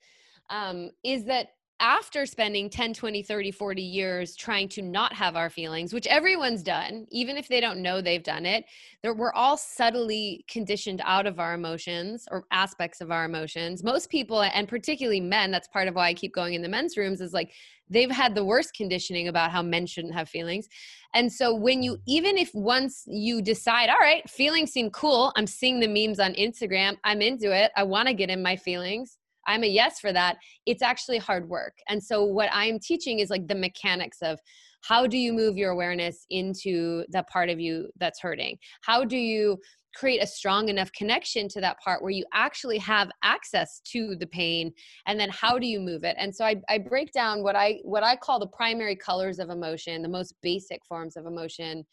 um, 0.49 0.89
is 1.03 1.25
that 1.25 1.49
after 1.83 2.25
spending 2.25 2.69
10 2.69 2.93
20 2.93 3.21
30 3.21 3.51
40 3.51 3.81
years 3.81 4.37
trying 4.37 4.69
to 4.69 4.81
not 4.81 5.11
have 5.11 5.35
our 5.35 5.49
feelings 5.49 5.93
which 5.93 6.07
everyone's 6.07 6.63
done 6.63 7.05
even 7.11 7.35
if 7.35 7.49
they 7.49 7.59
don't 7.59 7.81
know 7.81 7.99
they've 7.99 8.23
done 8.23 8.45
it 8.45 8.63
we're 9.03 9.33
all 9.33 9.57
subtly 9.57 10.45
conditioned 10.47 11.01
out 11.03 11.25
of 11.25 11.39
our 11.39 11.53
emotions 11.53 12.25
or 12.31 12.45
aspects 12.51 13.01
of 13.01 13.11
our 13.11 13.25
emotions. 13.25 13.83
Most 13.83 14.09
people 14.09 14.41
and 14.41 14.67
particularly 14.67 15.19
men 15.19 15.51
that's 15.51 15.67
part 15.67 15.89
of 15.89 15.95
why 15.95 16.07
i 16.07 16.13
keep 16.13 16.33
going 16.33 16.53
in 16.53 16.61
the 16.61 16.69
men's 16.69 16.95
rooms 16.95 17.19
is 17.19 17.33
like 17.33 17.51
they've 17.89 18.09
had 18.09 18.33
the 18.33 18.45
worst 18.45 18.73
conditioning 18.73 19.27
about 19.27 19.51
how 19.51 19.61
men 19.61 19.85
shouldn't 19.85 20.13
have 20.13 20.29
feelings. 20.29 20.69
And 21.13 21.31
so 21.31 21.53
when 21.53 21.83
you 21.83 21.97
even 22.07 22.37
if 22.37 22.49
once 22.53 23.03
you 23.07 23.41
decide 23.41 23.89
all 23.89 23.99
right 23.99 24.27
feelings 24.29 24.71
seem 24.71 24.89
cool. 24.91 25.33
I'm 25.35 25.47
seeing 25.47 25.81
the 25.81 25.87
memes 25.87 26.19
on 26.19 26.33
instagram. 26.35 26.97
I'm 27.03 27.21
into 27.21 27.53
it. 27.53 27.71
I 27.75 27.83
want 27.83 28.07
to 28.07 28.13
get 28.13 28.29
in 28.29 28.41
my 28.41 28.55
feelings 28.55 29.17
I'm 29.47 29.63
a 29.63 29.67
yes 29.67 29.99
for 29.99 30.13
that. 30.13 30.37
It's 30.65 30.81
actually 30.81 31.17
hard 31.17 31.49
work. 31.49 31.73
And 31.89 32.03
so 32.03 32.23
what 32.23 32.49
I'm 32.51 32.79
teaching 32.79 33.19
is 33.19 33.29
like 33.29 33.47
the 33.47 33.55
mechanics 33.55 34.17
of 34.21 34.39
how 34.81 35.07
do 35.07 35.17
you 35.17 35.31
move 35.31 35.57
your 35.57 35.71
awareness 35.71 36.25
into 36.29 37.05
the 37.09 37.23
part 37.31 37.49
of 37.49 37.59
you 37.59 37.89
that's 37.99 38.21
hurting? 38.21 38.57
How 38.81 39.05
do 39.05 39.17
you 39.17 39.57
create 39.95 40.23
a 40.23 40.27
strong 40.27 40.69
enough 40.69 40.91
connection 40.91 41.47
to 41.47 41.61
that 41.61 41.77
part 41.79 42.01
where 42.01 42.11
you 42.11 42.25
actually 42.33 42.77
have 42.79 43.09
access 43.23 43.79
to 43.85 44.15
the 44.15 44.27
pain 44.27 44.71
and 45.05 45.19
then 45.19 45.29
how 45.29 45.59
do 45.59 45.67
you 45.67 45.79
move 45.79 46.03
it 46.03 46.15
and 46.19 46.35
so 46.35 46.43
I, 46.43 46.55
I 46.67 46.79
break 46.79 47.11
down 47.11 47.43
what 47.43 47.55
i 47.55 47.79
what 47.83 48.03
i 48.03 48.15
call 48.15 48.39
the 48.39 48.47
primary 48.47 48.95
colors 48.95 49.39
of 49.39 49.49
emotion 49.49 50.01
the 50.01 50.09
most 50.09 50.33
basic 50.41 50.83
forms 50.85 51.15
of 51.15 51.25
emotion 51.25 51.85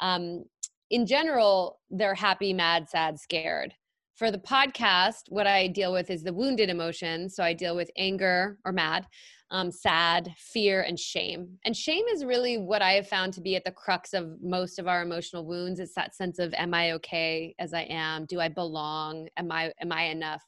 um, 0.00 0.44
in 0.90 1.06
general 1.06 1.78
they're 1.90 2.14
happy 2.14 2.52
mad 2.52 2.88
sad 2.88 3.18
scared 3.18 3.72
for 4.16 4.30
the 4.30 4.38
podcast, 4.38 5.24
what 5.28 5.46
I 5.46 5.68
deal 5.68 5.92
with 5.92 6.10
is 6.10 6.22
the 6.22 6.32
wounded 6.32 6.70
emotions. 6.70 7.36
So 7.36 7.44
I 7.44 7.52
deal 7.52 7.76
with 7.76 7.90
anger 7.98 8.58
or 8.64 8.72
mad, 8.72 9.06
um, 9.50 9.70
sad, 9.70 10.32
fear, 10.38 10.82
and 10.82 10.98
shame. 10.98 11.58
And 11.66 11.76
shame 11.76 12.04
is 12.06 12.24
really 12.24 12.56
what 12.56 12.80
I 12.80 12.92
have 12.92 13.08
found 13.08 13.34
to 13.34 13.42
be 13.42 13.56
at 13.56 13.64
the 13.64 13.70
crux 13.70 14.14
of 14.14 14.42
most 14.42 14.78
of 14.78 14.88
our 14.88 15.02
emotional 15.02 15.44
wounds. 15.44 15.80
It's 15.80 15.94
that 15.94 16.14
sense 16.14 16.38
of, 16.38 16.54
am 16.54 16.72
I 16.72 16.92
okay 16.92 17.54
as 17.58 17.74
I 17.74 17.82
am? 17.82 18.24
Do 18.24 18.40
I 18.40 18.48
belong? 18.48 19.28
Am 19.36 19.52
I 19.52 19.70
am 19.80 19.92
I 19.92 20.04
enough? 20.04 20.42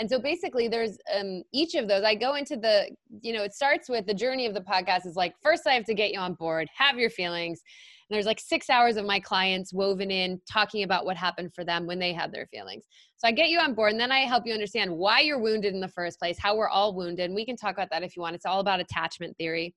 And 0.00 0.08
so 0.08 0.18
basically, 0.18 0.68
there's 0.68 0.96
um, 1.14 1.42
each 1.52 1.74
of 1.74 1.86
those. 1.86 2.02
I 2.02 2.14
go 2.14 2.34
into 2.34 2.56
the, 2.56 2.88
you 3.20 3.34
know, 3.34 3.42
it 3.42 3.52
starts 3.52 3.90
with 3.90 4.06
the 4.06 4.14
journey 4.14 4.46
of 4.46 4.54
the 4.54 4.62
podcast 4.62 5.06
is 5.06 5.16
like, 5.16 5.34
first, 5.42 5.66
I 5.66 5.74
have 5.74 5.84
to 5.84 5.94
get 5.94 6.12
you 6.12 6.18
on 6.18 6.32
board, 6.32 6.66
have 6.74 6.98
your 6.98 7.10
feelings 7.10 7.60
there's 8.12 8.26
like 8.26 8.40
six 8.40 8.68
hours 8.68 8.96
of 8.96 9.04
my 9.04 9.20
clients 9.20 9.72
woven 9.72 10.10
in 10.10 10.40
talking 10.50 10.82
about 10.82 11.04
what 11.04 11.16
happened 11.16 11.54
for 11.54 11.64
them 11.64 11.86
when 11.86 11.98
they 11.98 12.12
had 12.12 12.32
their 12.32 12.46
feelings. 12.46 12.84
So 13.16 13.28
I 13.28 13.32
get 13.32 13.48
you 13.48 13.58
on 13.58 13.74
board 13.74 13.92
and 13.92 14.00
then 14.00 14.12
I 14.12 14.20
help 14.20 14.46
you 14.46 14.52
understand 14.52 14.90
why 14.90 15.20
you're 15.20 15.40
wounded 15.40 15.74
in 15.74 15.80
the 15.80 15.88
first 15.88 16.18
place, 16.18 16.38
how 16.38 16.56
we're 16.56 16.68
all 16.68 16.94
wounded. 16.94 17.26
And 17.26 17.34
we 17.34 17.46
can 17.46 17.56
talk 17.56 17.74
about 17.74 17.88
that 17.90 18.02
if 18.02 18.16
you 18.16 18.22
want. 18.22 18.34
It's 18.34 18.46
all 18.46 18.60
about 18.60 18.80
attachment 18.80 19.36
theory. 19.36 19.74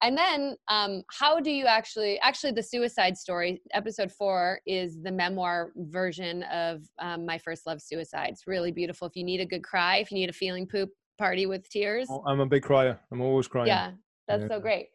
And 0.00 0.16
then 0.16 0.56
um, 0.68 1.02
how 1.10 1.40
do 1.40 1.50
you 1.50 1.66
actually, 1.66 2.20
actually, 2.20 2.52
the 2.52 2.62
suicide 2.62 3.16
story, 3.16 3.60
episode 3.74 4.12
four, 4.12 4.60
is 4.64 4.96
the 5.02 5.10
memoir 5.10 5.72
version 5.76 6.44
of 6.44 6.82
um, 7.00 7.26
My 7.26 7.36
First 7.36 7.66
Love 7.66 7.82
Suicide. 7.82 8.28
It's 8.30 8.46
really 8.46 8.70
beautiful. 8.70 9.08
If 9.08 9.16
you 9.16 9.24
need 9.24 9.40
a 9.40 9.46
good 9.46 9.64
cry, 9.64 9.96
if 9.96 10.12
you 10.12 10.16
need 10.16 10.30
a 10.30 10.32
feeling 10.32 10.68
poop 10.68 10.90
party 11.18 11.46
with 11.46 11.68
tears. 11.68 12.06
Oh, 12.08 12.22
I'm 12.28 12.38
a 12.38 12.46
big 12.46 12.62
crier. 12.62 13.00
I'm 13.10 13.20
always 13.20 13.48
crying. 13.48 13.66
Yeah, 13.66 13.90
that's 14.28 14.42
yeah. 14.42 14.48
so 14.48 14.60
great 14.60 14.86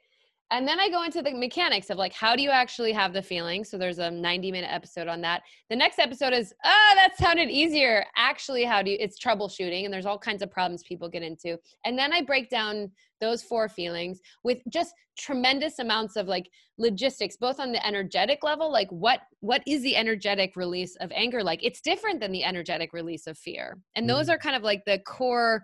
and 0.51 0.67
then 0.67 0.79
I 0.79 0.89
go 0.89 1.03
into 1.03 1.21
the 1.21 1.33
mechanics 1.33 1.89
of 1.89 1.97
like 1.97 2.13
how 2.13 2.35
do 2.35 2.43
you 2.43 2.49
actually 2.49 2.91
have 2.91 3.13
the 3.13 3.21
feeling. 3.21 3.63
So 3.63 3.77
there's 3.77 3.99
a 3.99 4.11
90 4.11 4.51
minute 4.51 4.71
episode 4.71 5.07
on 5.07 5.21
that. 5.21 5.41
The 5.69 5.75
next 5.75 5.99
episode 5.99 6.33
is 6.33 6.53
oh 6.63 6.91
that 6.95 7.17
sounded 7.17 7.49
easier. 7.49 8.05
Actually, 8.15 8.63
how 8.63 8.81
do 8.81 8.91
you? 8.91 8.97
It's 8.99 9.19
troubleshooting, 9.19 9.85
and 9.85 9.93
there's 9.93 10.05
all 10.05 10.19
kinds 10.19 10.41
of 10.41 10.51
problems 10.51 10.83
people 10.83 11.09
get 11.09 11.23
into. 11.23 11.57
And 11.85 11.97
then 11.97 12.13
I 12.13 12.21
break 12.21 12.49
down 12.49 12.91
those 13.19 13.41
four 13.41 13.69
feelings 13.69 14.19
with 14.43 14.59
just 14.69 14.93
tremendous 15.17 15.79
amounts 15.79 16.15
of 16.15 16.27
like 16.27 16.49
logistics 16.77 17.37
both 17.37 17.59
on 17.59 17.71
the 17.71 17.85
energetic 17.85 18.43
level 18.43 18.71
like 18.71 18.89
what 18.89 19.19
what 19.41 19.61
is 19.67 19.83
the 19.83 19.95
energetic 19.95 20.55
release 20.55 20.95
of 20.97 21.11
anger 21.13 21.43
like 21.43 21.63
it's 21.63 21.81
different 21.81 22.19
than 22.19 22.31
the 22.31 22.43
energetic 22.43 22.93
release 22.93 23.27
of 23.27 23.37
fear 23.37 23.77
and 23.95 24.09
those 24.09 24.23
mm-hmm. 24.23 24.31
are 24.31 24.37
kind 24.39 24.55
of 24.55 24.63
like 24.63 24.83
the 24.85 24.97
core 24.99 25.61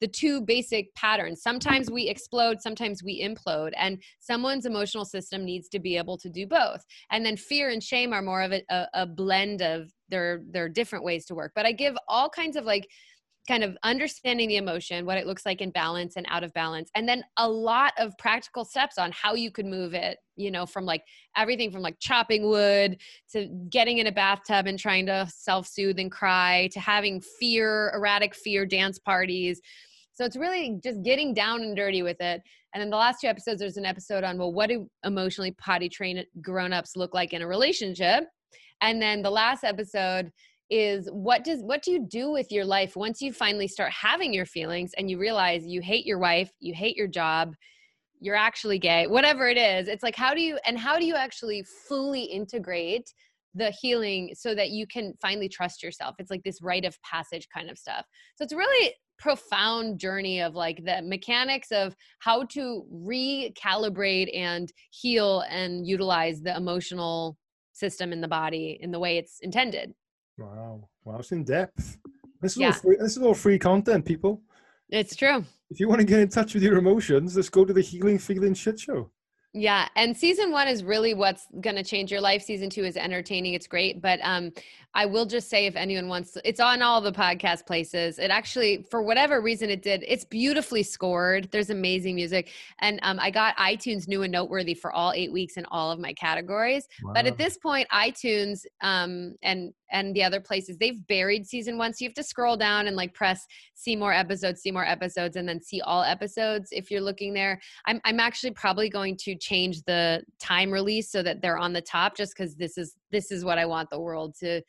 the 0.00 0.08
two 0.08 0.40
basic 0.40 0.94
patterns. 0.94 1.42
Sometimes 1.42 1.90
we 1.90 2.08
explode, 2.08 2.60
sometimes 2.60 3.02
we 3.02 3.22
implode, 3.22 3.72
and 3.76 4.02
someone's 4.20 4.66
emotional 4.66 5.04
system 5.04 5.44
needs 5.44 5.68
to 5.68 5.78
be 5.78 5.96
able 5.96 6.16
to 6.18 6.28
do 6.28 6.46
both. 6.46 6.84
And 7.10 7.24
then 7.24 7.36
fear 7.36 7.70
and 7.70 7.82
shame 7.82 8.12
are 8.12 8.22
more 8.22 8.42
of 8.42 8.52
a, 8.52 8.62
a, 8.70 8.86
a 8.94 9.06
blend 9.06 9.62
of 9.62 9.92
their 10.08 10.42
their 10.50 10.68
different 10.68 11.04
ways 11.04 11.26
to 11.26 11.34
work. 11.34 11.52
But 11.54 11.66
I 11.66 11.72
give 11.72 11.96
all 12.08 12.28
kinds 12.28 12.56
of 12.56 12.64
like 12.64 12.88
kind 13.48 13.64
of 13.64 13.78
understanding 13.82 14.46
the 14.46 14.58
emotion, 14.58 15.06
what 15.06 15.16
it 15.16 15.26
looks 15.26 15.46
like 15.46 15.62
in 15.62 15.70
balance 15.70 16.16
and 16.16 16.26
out 16.28 16.44
of 16.44 16.52
balance, 16.52 16.90
and 16.94 17.08
then 17.08 17.24
a 17.38 17.48
lot 17.48 17.94
of 17.98 18.16
practical 18.18 18.64
steps 18.64 18.98
on 18.98 19.10
how 19.12 19.34
you 19.34 19.50
could 19.50 19.64
move 19.64 19.94
it, 19.94 20.18
you 20.36 20.50
know, 20.50 20.66
from 20.66 20.84
like 20.84 21.02
everything 21.34 21.70
from 21.70 21.80
like 21.80 21.96
chopping 21.98 22.46
wood 22.46 22.98
to 23.32 23.46
getting 23.70 23.98
in 23.98 24.06
a 24.06 24.12
bathtub 24.12 24.66
and 24.66 24.78
trying 24.78 25.06
to 25.06 25.26
self 25.34 25.66
soothe 25.66 25.98
and 25.98 26.12
cry 26.12 26.68
to 26.72 26.78
having 26.78 27.22
fear, 27.40 27.90
erratic 27.94 28.34
fear 28.34 28.66
dance 28.66 28.98
parties. 28.98 29.60
So 30.18 30.24
it's 30.24 30.36
really 30.36 30.80
just 30.82 31.04
getting 31.04 31.32
down 31.32 31.62
and 31.62 31.76
dirty 31.76 32.02
with 32.02 32.20
it. 32.20 32.42
And 32.74 32.80
then 32.80 32.90
the 32.90 32.96
last 32.96 33.20
two 33.20 33.28
episodes, 33.28 33.60
there's 33.60 33.76
an 33.76 33.84
episode 33.84 34.24
on, 34.24 34.36
well, 34.36 34.52
what 34.52 34.68
do 34.68 34.88
emotionally 35.04 35.52
potty 35.52 35.88
trained 35.88 36.26
grown 36.42 36.72
ups 36.72 36.96
look 36.96 37.14
like 37.14 37.32
in 37.32 37.40
a 37.40 37.46
relationship? 37.46 38.24
And 38.80 39.00
then 39.00 39.22
the 39.22 39.30
last 39.30 39.62
episode 39.62 40.32
is 40.70 41.08
what 41.12 41.44
does 41.44 41.62
what 41.62 41.82
do 41.84 41.92
you 41.92 42.04
do 42.04 42.32
with 42.32 42.50
your 42.50 42.64
life 42.64 42.96
once 42.96 43.20
you 43.22 43.32
finally 43.32 43.68
start 43.68 43.92
having 43.92 44.34
your 44.34 44.44
feelings 44.44 44.90
and 44.98 45.08
you 45.08 45.18
realize 45.18 45.64
you 45.64 45.80
hate 45.80 46.04
your 46.04 46.18
wife, 46.18 46.50
you 46.58 46.74
hate 46.74 46.96
your 46.96 47.06
job, 47.06 47.54
you're 48.18 48.34
actually 48.34 48.80
gay, 48.80 49.06
whatever 49.06 49.46
it 49.46 49.56
is. 49.56 49.86
It's 49.86 50.02
like 50.02 50.16
how 50.16 50.34
do 50.34 50.42
you 50.42 50.58
and 50.66 50.76
how 50.76 50.98
do 50.98 51.06
you 51.06 51.14
actually 51.14 51.64
fully 51.88 52.24
integrate 52.24 53.08
the 53.54 53.70
healing 53.70 54.34
so 54.34 54.52
that 54.56 54.70
you 54.70 54.84
can 54.88 55.14
finally 55.22 55.48
trust 55.48 55.80
yourself. 55.80 56.16
It's 56.18 56.30
like 56.30 56.42
this 56.42 56.60
rite 56.60 56.84
of 56.84 57.00
passage 57.02 57.46
kind 57.54 57.70
of 57.70 57.78
stuff. 57.78 58.04
So 58.34 58.42
it's 58.42 58.52
really 58.52 58.94
profound 59.18 59.98
journey 59.98 60.40
of 60.40 60.54
like 60.54 60.84
the 60.84 61.02
mechanics 61.02 61.70
of 61.72 61.94
how 62.20 62.44
to 62.44 62.84
recalibrate 62.92 64.34
and 64.36 64.72
heal 64.90 65.44
and 65.48 65.86
utilize 65.86 66.40
the 66.40 66.56
emotional 66.56 67.36
system 67.72 68.12
in 68.12 68.20
the 68.20 68.28
body 68.28 68.78
in 68.80 68.90
the 68.90 68.98
way 68.98 69.18
it's 69.18 69.40
intended. 69.40 69.92
Wow. 70.38 70.88
Wow. 71.04 71.18
It's 71.18 71.32
in 71.32 71.44
depth. 71.44 71.98
This 72.40 72.52
is, 72.52 72.58
yeah. 72.58 72.66
all 72.68 72.72
free, 72.72 72.96
this 73.00 73.16
is 73.16 73.22
all 73.22 73.34
free 73.34 73.58
content, 73.58 74.04
people. 74.04 74.42
It's 74.90 75.16
true. 75.16 75.44
If 75.70 75.80
you 75.80 75.88
want 75.88 76.00
to 76.00 76.06
get 76.06 76.20
in 76.20 76.28
touch 76.28 76.54
with 76.54 76.62
your 76.62 76.78
emotions, 76.78 77.36
let's 77.36 77.48
go 77.48 77.64
to 77.64 77.72
the 77.72 77.80
Healing 77.80 78.18
Feeling 78.18 78.54
Shit 78.54 78.80
Show. 78.80 79.10
Yeah, 79.54 79.88
and 79.96 80.16
season 80.16 80.52
one 80.52 80.68
is 80.68 80.84
really 80.84 81.14
what's 81.14 81.46
going 81.60 81.76
to 81.76 81.82
change 81.82 82.12
your 82.12 82.20
life. 82.20 82.42
Season 82.42 82.68
two 82.68 82.84
is 82.84 82.96
entertaining; 82.96 83.54
it's 83.54 83.66
great. 83.66 84.00
But 84.00 84.20
um, 84.22 84.52
I 84.94 85.06
will 85.06 85.26
just 85.26 85.48
say, 85.48 85.66
if 85.66 85.76
anyone 85.76 86.08
wants, 86.08 86.32
to, 86.32 86.48
it's 86.48 86.60
on 86.60 86.82
all 86.82 87.00
the 87.00 87.12
podcast 87.12 87.66
places. 87.66 88.18
It 88.18 88.30
actually, 88.30 88.86
for 88.90 89.02
whatever 89.02 89.40
reason, 89.40 89.70
it 89.70 89.82
did. 89.82 90.04
It's 90.06 90.24
beautifully 90.24 90.82
scored. 90.82 91.48
There's 91.52 91.70
amazing 91.70 92.14
music, 92.14 92.50
and 92.80 92.98
um, 93.02 93.18
I 93.20 93.30
got 93.30 93.56
iTunes 93.56 94.08
new 94.08 94.22
and 94.22 94.32
noteworthy 94.32 94.74
for 94.74 94.92
all 94.92 95.12
eight 95.12 95.32
weeks 95.32 95.56
in 95.56 95.66
all 95.66 95.90
of 95.90 95.98
my 95.98 96.12
categories. 96.14 96.88
Wow. 97.02 97.12
But 97.14 97.26
at 97.26 97.38
this 97.38 97.58
point, 97.58 97.86
iTunes 97.92 98.64
um, 98.80 99.34
and 99.42 99.72
and 99.90 100.14
the 100.14 100.22
other 100.22 100.40
places 100.40 100.76
they've 100.76 101.06
buried 101.06 101.46
season 101.46 101.78
one 101.78 101.92
so 101.92 102.04
you 102.04 102.08
have 102.08 102.14
to 102.14 102.22
scroll 102.22 102.56
down 102.56 102.86
and 102.86 102.96
like 102.96 103.14
press 103.14 103.46
see 103.74 103.96
more 103.96 104.12
episodes 104.12 104.60
see 104.60 104.70
more 104.70 104.84
episodes 104.84 105.36
and 105.36 105.48
then 105.48 105.60
see 105.60 105.80
all 105.80 106.02
episodes 106.02 106.68
if 106.72 106.90
you're 106.90 107.00
looking 107.00 107.32
there 107.32 107.60
i'm, 107.86 108.00
I'm 108.04 108.20
actually 108.20 108.50
probably 108.52 108.88
going 108.88 109.16
to 109.18 109.34
change 109.36 109.82
the 109.84 110.22
time 110.38 110.70
release 110.70 111.10
so 111.10 111.22
that 111.22 111.40
they're 111.40 111.58
on 111.58 111.72
the 111.72 111.80
top 111.80 112.16
just 112.16 112.34
because 112.36 112.54
this 112.54 112.76
is 112.76 112.96
this 113.10 113.30
is 113.30 113.44
what 113.44 113.58
i 113.58 113.66
want 113.66 113.88
the 113.90 114.00
world 114.00 114.34
to 114.38 114.60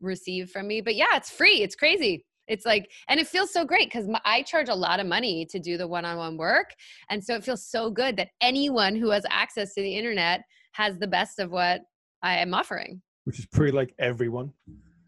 receive 0.00 0.50
from 0.50 0.66
me 0.66 0.80
but 0.80 0.94
yeah 0.94 1.14
it's 1.16 1.30
free 1.30 1.62
it's 1.62 1.74
crazy 1.74 2.24
it's 2.46 2.64
like 2.64 2.90
and 3.08 3.18
it 3.20 3.26
feels 3.26 3.52
so 3.52 3.64
great 3.64 3.90
because 3.90 4.08
i 4.24 4.42
charge 4.42 4.68
a 4.68 4.74
lot 4.74 5.00
of 5.00 5.06
money 5.06 5.46
to 5.50 5.58
do 5.58 5.76
the 5.76 5.86
one-on-one 5.86 6.36
work 6.36 6.70
and 7.10 7.22
so 7.22 7.34
it 7.34 7.44
feels 7.44 7.66
so 7.66 7.90
good 7.90 8.16
that 8.16 8.28
anyone 8.40 8.94
who 8.94 9.10
has 9.10 9.24
access 9.28 9.74
to 9.74 9.82
the 9.82 9.96
internet 9.96 10.40
has 10.72 10.98
the 10.98 11.06
best 11.06 11.38
of 11.38 11.50
what 11.50 11.80
i 12.22 12.36
am 12.36 12.54
offering 12.54 13.02
which 13.28 13.38
is 13.38 13.44
pretty 13.44 13.72
like 13.72 13.94
everyone. 13.98 14.54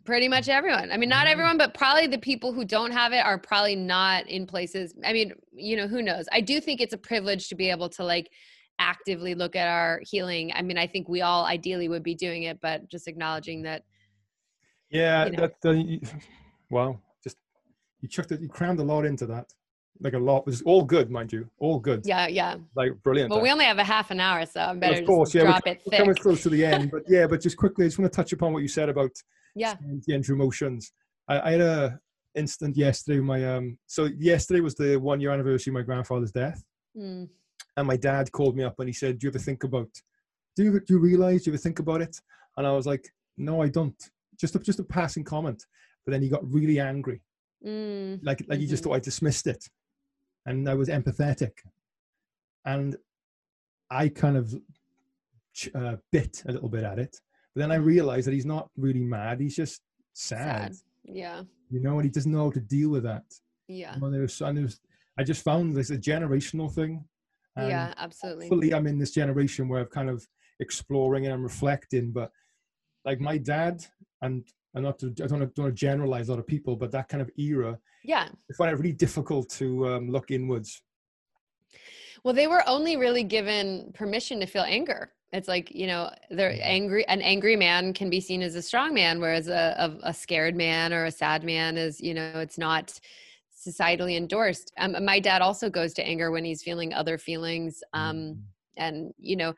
Pretty 0.05 0.29
much 0.29 0.51
everyone. 0.51 0.93
I 0.93 0.99
mean, 0.99 1.09
not 1.09 1.21
mm-hmm. 1.21 1.33
everyone, 1.33 1.57
but 1.57 1.73
probably 1.73 2.07
the 2.07 2.19
people 2.19 2.53
who 2.53 2.67
don't 2.67 2.91
have 2.91 3.15
it 3.15 3.25
are 3.25 3.39
probably 3.39 3.77
not 3.77 4.29
in 4.29 4.47
places. 4.47 4.95
I 5.03 5.15
mean, 5.15 5.33
you 5.55 5.75
know, 5.75 5.89
who 5.89 6.03
knows? 6.03 6.27
I 6.31 6.43
do 6.43 6.61
think 6.61 6.83
it's 6.83 6.93
a 6.93 6.99
privilege 6.99 7.49
to 7.49 7.55
be 7.55 7.71
able 7.71 7.89
to 7.89 8.05
like 8.05 8.31
actively 8.81 9.35
look 9.35 9.55
at 9.55 9.69
our 9.69 10.01
healing. 10.03 10.53
I 10.55 10.63
mean, 10.63 10.79
I 10.79 10.87
think 10.87 11.09
we 11.09 11.21
all 11.21 11.45
ideally 11.45 11.89
would 11.89 12.03
be 12.03 12.15
doing 12.15 12.45
it, 12.45 12.61
but 12.61 12.89
just 12.89 13.07
acknowledging 13.07 13.63
that. 13.63 13.85
Yeah, 14.91 15.27
you 15.27 15.33
know. 15.33 15.49
that. 15.63 16.05
Uh, 16.05 16.19
well, 16.71 17.01
just 17.23 17.37
you 18.01 18.09
chucked 18.09 18.33
it. 18.33 18.41
You 18.41 18.49
crammed 18.49 18.81
a 18.81 18.85
lot 18.85 19.05
into 19.05 19.27
that 19.27 19.53
like 20.01 20.15
a 20.15 20.19
lot. 20.19 20.45
it's 20.47 20.63
all 20.63 20.83
good, 20.83 21.11
mind 21.11 21.33
you, 21.33 21.49
all 21.59 21.79
good. 21.79 22.03
Yeah, 22.05 22.27
yeah. 22.27 22.57
Like 22.75 22.93
brilliant. 23.03 23.31
Well, 23.31 23.41
we 23.41 23.51
only 23.51 23.67
have 23.67 23.79
a 23.79 23.85
half 23.85 24.11
an 24.11 24.21
hour, 24.21 24.47
so 24.47 24.61
I'm 24.61 24.81
better 24.81 25.01
of 25.01 25.07
course, 25.07 25.35
yeah, 25.35 25.43
drop 25.43 25.63
we're, 25.67 25.73
it. 25.73 25.83
We're 25.87 25.99
coming 25.99 26.15
close 26.15 26.43
to 26.45 26.51
the 26.51 26.65
end, 26.65 26.91
but 26.91 27.03
yeah, 27.09 27.27
but 27.27 27.41
just 27.41 27.57
quickly, 27.57 27.85
I 27.85 27.89
just 27.89 27.99
want 27.99 28.11
to 28.13 28.17
touch 28.17 28.33
upon 28.33 28.53
what 28.53 28.63
you 28.63 28.69
said 28.69 28.89
about 28.89 29.11
yeah 29.55 29.75
the 30.07 30.15
end 30.15 30.29
emotions. 30.29 30.93
I, 31.29 31.41
I 31.41 31.51
had 31.53 31.61
a 31.61 32.01
instant 32.35 32.77
yesterday. 32.77 33.21
My 33.21 33.57
um, 33.57 33.79
so 33.87 34.09
yesterday 34.19 34.61
was 34.61 34.75
the 34.75 34.97
one 34.97 35.21
year 35.21 35.31
anniversary 35.33 35.71
of 35.71 35.75
my 35.75 35.83
grandfather's 35.83 36.33
death, 36.33 36.63
mm. 36.97 37.29
And 37.77 37.87
my 37.87 37.97
dad 37.97 38.33
called 38.33 38.57
me 38.57 38.65
up 38.65 38.79
and 38.79 38.89
he 38.89 38.93
said, 38.93 39.19
"Do 39.19 39.27
you 39.27 39.31
ever 39.31 39.39
think 39.39 39.65
about? 39.65 39.91
Do 40.57 40.65
you 40.65 40.81
do 40.81 40.95
you 40.95 40.99
realize? 40.99 41.45
Do 41.45 41.51
you 41.51 41.55
ever 41.55 41.63
think 41.63 41.79
about 41.79 42.03
it?" 42.03 42.17
And 42.57 42.67
I 42.67 42.73
was 42.73 42.87
like, 42.87 43.09
"No, 43.37 43.63
I 43.63 43.69
don't." 43.69 43.97
Just 44.39 44.55
a, 44.55 44.59
just 44.59 44.81
a 44.81 44.85
passing 44.85 45.25
comment, 45.25 45.65
but 46.05 46.13
then 46.13 46.23
he 46.23 46.29
got 46.29 46.51
really 46.51 46.81
angry. 46.81 47.21
Mm. 47.65 48.21
Like 48.23 48.41
like 48.41 48.49
mm-hmm. 48.49 48.61
he 48.61 48.67
just 48.67 48.83
mm-hmm. 48.83 48.91
thought 48.91 48.97
I 48.97 49.01
dismissed 49.01 49.47
it 49.47 49.69
and 50.47 50.69
I 50.69 50.75
was 50.75 50.89
empathetic. 50.89 51.53
And 52.65 52.97
I 53.91 54.09
kind 54.09 54.37
of 54.37 54.55
uh, 55.75 55.97
bit 56.13 56.43
a 56.47 56.53
little 56.53 56.69
bit 56.69 56.85
at 56.85 56.99
it. 56.99 57.17
But 57.55 57.63
then 57.63 57.73
I 57.73 57.77
realized 57.77 58.27
that 58.27 58.35
he's 58.35 58.47
not 58.47 58.69
really 58.77 59.03
mad. 59.03 59.41
He's 59.41 59.57
just 59.57 59.83
sad. 60.13 60.75
sad. 60.75 60.77
Yeah. 61.05 61.43
You 61.71 61.81
know, 61.81 61.95
and 61.95 62.05
he 62.05 62.11
doesn't 62.11 62.31
know 62.31 62.45
how 62.45 62.51
to 62.51 62.61
deal 62.61 62.91
with 62.91 63.05
that. 63.05 63.25
Yeah. 63.67 63.95
You 63.95 64.01
know, 64.01 64.11
there's, 64.11 64.41
and 64.41 64.59
there's, 64.59 64.81
I 65.19 65.25
just 65.25 65.43
found 65.43 65.75
this 65.75 65.91
a 65.91 65.99
generational 65.99 66.73
thing. 66.73 67.05
And 67.57 67.69
yeah, 67.69 67.95
absolutely. 67.97 68.49
Fully, 68.49 68.73
I'm 68.73 68.87
in 68.87 68.99
this 68.99 69.11
generation 69.11 69.69
where 69.69 69.81
I'm 69.81 69.87
kind 69.87 70.09
of 70.09 70.27
exploring 70.61 71.25
and 71.27 71.35
I'm 71.35 71.43
reflecting. 71.43 72.11
But 72.13 72.31
like 73.05 73.21
my 73.21 73.39
dad, 73.39 73.85
and 74.23 74.47
I'm 74.75 74.83
not 74.83 74.99
to, 75.01 75.09
I 75.09 75.27
don't, 75.27 75.41
don't 75.41 75.41
want 75.41 75.53
to 75.55 75.73
generalize 75.73 76.29
a 76.29 76.33
lot 76.33 76.39
of 76.39 76.47
people, 76.47 76.77
but 76.77 76.93
that 76.93 77.09
kind 77.09 77.23
of 77.23 77.31
era, 77.39 77.79
yeah 78.03 78.29
i 78.51 78.55
find 78.55 78.71
it 78.71 78.79
really 78.79 78.93
difficult 78.93 79.49
to 79.49 79.87
um, 79.89 80.11
look 80.11 80.31
inwards 80.31 80.83
well 82.25 82.35
they 82.35 82.47
were 82.47 82.67
only 82.67 82.97
really 82.97 83.25
given 83.25 83.91
permission 83.95 84.41
to 84.41 84.47
feel 84.47 84.63
anger 84.63 85.13
it's 85.33 85.49
like 85.49 85.71
you 85.75 85.87
know 85.87 86.11
they're 86.31 86.53
mm-hmm. 86.53 86.61
angry 86.63 87.07
an 87.09 87.21
angry 87.23 87.57
man 87.57 87.93
can 87.93 88.11
be 88.11 88.21
seen 88.21 88.43
as 88.43 88.55
a 88.55 88.63
strong 88.63 88.95
man 88.95 89.21
whereas 89.21 89.49
a, 89.49 89.75
a, 89.79 90.09
a 90.09 90.15
scared 90.15 90.57
man 90.57 90.93
or 90.93 91.05
a 91.05 91.11
sad 91.11 91.45
man 91.45 91.77
is 91.77 92.01
you 92.01 92.15
know 92.15 92.33
it's 92.37 92.59
not 92.59 92.99
societally 93.67 94.17
endorsed. 94.17 94.73
Um, 94.79 95.05
my 95.05 95.21
dad 95.21 95.43
also 95.43 95.71
goes 95.71 95.93
to 95.95 96.07
anger 96.07 96.31
when 96.31 96.45
he's 96.45 96.63
feeling 96.63 96.93
other 96.93 97.19
feelings 97.19 97.83
um, 97.93 98.17
mm-hmm. 98.17 98.41
and 98.77 99.13
you 99.19 99.37
know 99.37 99.55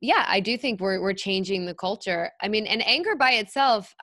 yeah 0.00 0.24
i 0.28 0.38
do 0.38 0.56
think 0.56 0.80
we're 0.80 1.00
we're 1.00 1.12
changing 1.12 1.66
the 1.66 1.74
culture. 1.74 2.30
I 2.40 2.48
mean 2.48 2.66
and 2.66 2.86
anger 2.86 3.16
by 3.16 3.32
itself 3.32 3.94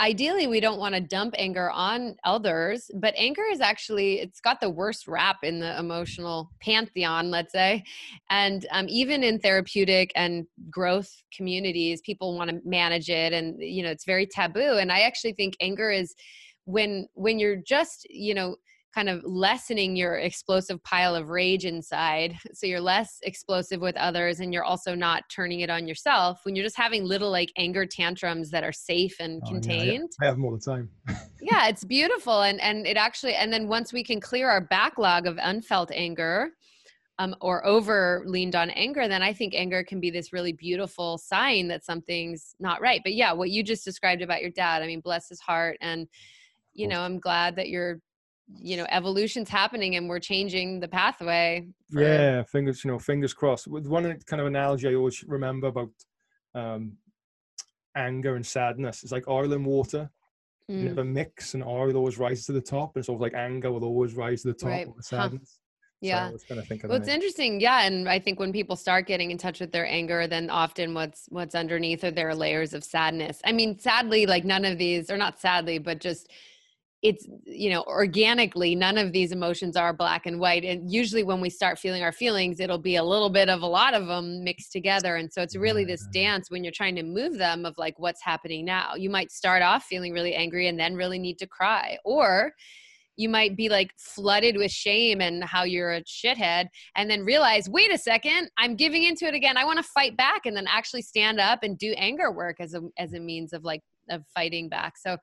ideally 0.00 0.46
we 0.46 0.60
don't 0.60 0.80
want 0.80 0.94
to 0.94 1.00
dump 1.00 1.34
anger 1.38 1.70
on 1.70 2.16
others 2.24 2.90
but 2.96 3.14
anger 3.16 3.44
is 3.50 3.60
actually 3.60 4.20
it's 4.20 4.40
got 4.40 4.60
the 4.60 4.70
worst 4.70 5.06
rap 5.06 5.38
in 5.44 5.60
the 5.60 5.78
emotional 5.78 6.50
pantheon 6.60 7.30
let's 7.30 7.52
say. 7.52 7.84
And 8.30 8.66
um, 8.72 8.86
even 8.88 9.22
in 9.22 9.38
therapeutic 9.38 10.10
and 10.16 10.46
growth 10.70 11.10
communities 11.32 12.00
people 12.00 12.36
want 12.36 12.50
to 12.50 12.60
manage 12.64 13.08
it 13.08 13.32
and 13.32 13.56
you 13.60 13.82
know 13.84 13.90
it's 13.90 14.04
very 14.04 14.26
taboo. 14.26 14.78
And 14.78 14.90
i 14.90 15.00
actually 15.00 15.34
think 15.34 15.54
anger 15.60 15.90
is 15.90 16.14
when 16.64 17.06
when 17.14 17.38
you're 17.38 17.56
just 17.56 18.06
you 18.10 18.34
know 18.34 18.56
kind 18.94 19.08
of 19.08 19.24
lessening 19.24 19.96
your 19.96 20.16
explosive 20.18 20.82
pile 20.84 21.14
of 21.14 21.30
rage 21.30 21.64
inside. 21.64 22.36
So 22.52 22.66
you're 22.66 22.80
less 22.80 23.18
explosive 23.22 23.80
with 23.80 23.96
others 23.96 24.40
and 24.40 24.52
you're 24.52 24.64
also 24.64 24.94
not 24.94 25.24
turning 25.28 25.60
it 25.60 25.70
on 25.70 25.88
yourself 25.88 26.40
when 26.44 26.54
you're 26.54 26.64
just 26.64 26.76
having 26.76 27.04
little 27.04 27.30
like 27.30 27.50
anger 27.56 27.84
tantrums 27.84 28.50
that 28.50 28.62
are 28.62 28.72
safe 28.72 29.16
and 29.18 29.42
oh, 29.44 29.48
contained. 29.48 30.10
Yeah, 30.20 30.26
I 30.26 30.28
have 30.28 30.36
them 30.36 30.44
all 30.44 30.52
the 30.52 30.58
time. 30.58 30.88
yeah, 31.40 31.66
it's 31.68 31.84
beautiful. 31.84 32.42
And 32.42 32.60
and 32.60 32.86
it 32.86 32.96
actually 32.96 33.34
and 33.34 33.52
then 33.52 33.66
once 33.66 33.92
we 33.92 34.04
can 34.04 34.20
clear 34.20 34.48
our 34.48 34.60
backlog 34.60 35.26
of 35.26 35.38
unfelt 35.42 35.90
anger, 35.92 36.52
um, 37.18 37.34
or 37.40 37.64
over 37.64 38.24
leaned 38.26 38.56
on 38.56 38.70
anger, 38.70 39.06
then 39.06 39.22
I 39.22 39.32
think 39.32 39.54
anger 39.54 39.84
can 39.84 40.00
be 40.00 40.10
this 40.10 40.32
really 40.32 40.52
beautiful 40.52 41.16
sign 41.16 41.68
that 41.68 41.84
something's 41.84 42.56
not 42.58 42.80
right. 42.80 43.00
But 43.04 43.14
yeah, 43.14 43.32
what 43.32 43.50
you 43.50 43.62
just 43.62 43.84
described 43.84 44.20
about 44.20 44.42
your 44.42 44.50
dad, 44.50 44.82
I 44.82 44.86
mean, 44.86 45.00
bless 45.00 45.28
his 45.28 45.40
heart. 45.40 45.76
And, 45.80 46.08
you 46.72 46.88
know, 46.88 47.02
I'm 47.02 47.20
glad 47.20 47.54
that 47.56 47.68
you're 47.68 48.00
you 48.58 48.76
know 48.76 48.86
evolution's 48.90 49.48
happening 49.48 49.96
and 49.96 50.08
we're 50.08 50.18
changing 50.18 50.80
the 50.80 50.88
pathway 50.88 51.66
for... 51.90 52.02
yeah 52.02 52.42
fingers 52.42 52.84
you 52.84 52.90
know 52.90 52.98
fingers 52.98 53.32
crossed 53.32 53.66
with 53.66 53.86
one 53.86 54.04
kind 54.26 54.40
of 54.40 54.46
analogy 54.46 54.88
i 54.88 54.94
always 54.94 55.24
remember 55.26 55.68
about 55.68 55.90
um 56.54 56.92
anger 57.96 58.36
and 58.36 58.46
sadness 58.46 59.02
it's 59.02 59.12
like 59.12 59.28
oil 59.28 59.52
and 59.52 59.64
water 59.64 60.10
mm. 60.70 60.78
you 60.78 60.88
never 60.88 61.04
mix 61.04 61.54
and 61.54 61.64
oil 61.64 61.96
always 61.96 62.18
rises 62.18 62.44
to 62.44 62.52
the 62.52 62.60
top 62.60 62.96
and 62.96 63.08
of 63.08 63.20
like 63.20 63.34
anger 63.34 63.72
will 63.72 63.84
always 63.84 64.14
rise 64.14 64.42
to 64.42 64.48
the 64.48 64.54
top 64.54 64.68
right. 64.68 64.88
of 64.88 65.04
sadness 65.04 65.58
huh. 65.58 65.60
Yeah. 66.00 66.32
So 66.36 66.56
well, 66.84 66.98
it's 66.98 67.08
interesting. 67.08 67.60
Yeah. 67.60 67.86
And 67.86 68.06
I 68.10 68.18
think 68.18 68.38
when 68.38 68.52
people 68.52 68.76
start 68.76 69.06
getting 69.06 69.30
in 69.30 69.38
touch 69.38 69.58
with 69.58 69.72
their 69.72 69.86
anger, 69.86 70.26
then 70.26 70.50
often 70.50 70.92
what's 70.92 71.26
what's 71.30 71.54
underneath 71.54 72.04
are 72.04 72.10
their 72.10 72.34
layers 72.34 72.74
of 72.74 72.84
sadness. 72.84 73.40
I 73.42 73.52
mean, 73.52 73.78
sadly, 73.78 74.26
like 74.26 74.44
none 74.44 74.66
of 74.66 74.76
these, 74.76 75.08
or 75.08 75.16
not 75.16 75.40
sadly, 75.40 75.78
but 75.78 76.00
just 76.00 76.30
it's 77.04 77.28
you 77.44 77.68
know 77.68 77.82
organically 77.82 78.74
none 78.74 78.96
of 78.96 79.12
these 79.12 79.30
emotions 79.30 79.76
are 79.76 79.92
black 79.92 80.24
and 80.24 80.40
white 80.40 80.64
and 80.64 80.90
usually 80.90 81.22
when 81.22 81.38
we 81.38 81.50
start 81.50 81.78
feeling 81.78 82.02
our 82.02 82.12
feelings 82.12 82.58
it'll 82.58 82.78
be 82.78 82.96
a 82.96 83.04
little 83.04 83.28
bit 83.28 83.50
of 83.50 83.60
a 83.60 83.66
lot 83.66 83.92
of 83.92 84.06
them 84.06 84.42
mixed 84.42 84.72
together 84.72 85.16
and 85.16 85.30
so 85.30 85.42
it's 85.42 85.54
really 85.54 85.84
this 85.84 86.06
dance 86.14 86.50
when 86.50 86.64
you're 86.64 86.72
trying 86.72 86.96
to 86.96 87.02
move 87.02 87.36
them 87.36 87.66
of 87.66 87.76
like 87.76 87.98
what's 87.98 88.22
happening 88.22 88.64
now. 88.64 88.94
You 88.94 89.10
might 89.10 89.30
start 89.30 89.62
off 89.62 89.84
feeling 89.84 90.14
really 90.14 90.34
angry 90.34 90.66
and 90.66 90.80
then 90.80 90.94
really 90.94 91.18
need 91.18 91.38
to 91.40 91.46
cry 91.46 91.98
or 92.06 92.52
you 93.16 93.28
might 93.28 93.54
be 93.54 93.68
like 93.68 93.92
flooded 93.98 94.56
with 94.56 94.70
shame 94.70 95.20
and 95.20 95.44
how 95.44 95.62
you're 95.62 95.92
a 95.92 96.02
shithead 96.04 96.68
and 96.96 97.10
then 97.10 97.22
realize 97.22 97.68
wait 97.68 97.92
a 97.92 97.98
second 97.98 98.48
i'm 98.56 98.76
giving 98.76 99.02
into 99.02 99.26
it 99.26 99.34
again. 99.34 99.58
I 99.58 99.66
want 99.66 99.76
to 99.76 99.82
fight 99.82 100.16
back 100.16 100.46
and 100.46 100.56
then 100.56 100.66
actually 100.66 101.02
stand 101.02 101.38
up 101.38 101.58
and 101.62 101.76
do 101.76 101.92
anger 101.98 102.32
work 102.32 102.56
as 102.60 102.72
a 102.72 102.80
as 102.96 103.12
a 103.12 103.20
means 103.20 103.52
of 103.52 103.62
like 103.62 103.82
of 104.10 104.24
fighting 104.34 104.68
back. 104.68 104.94
So 104.98 105.16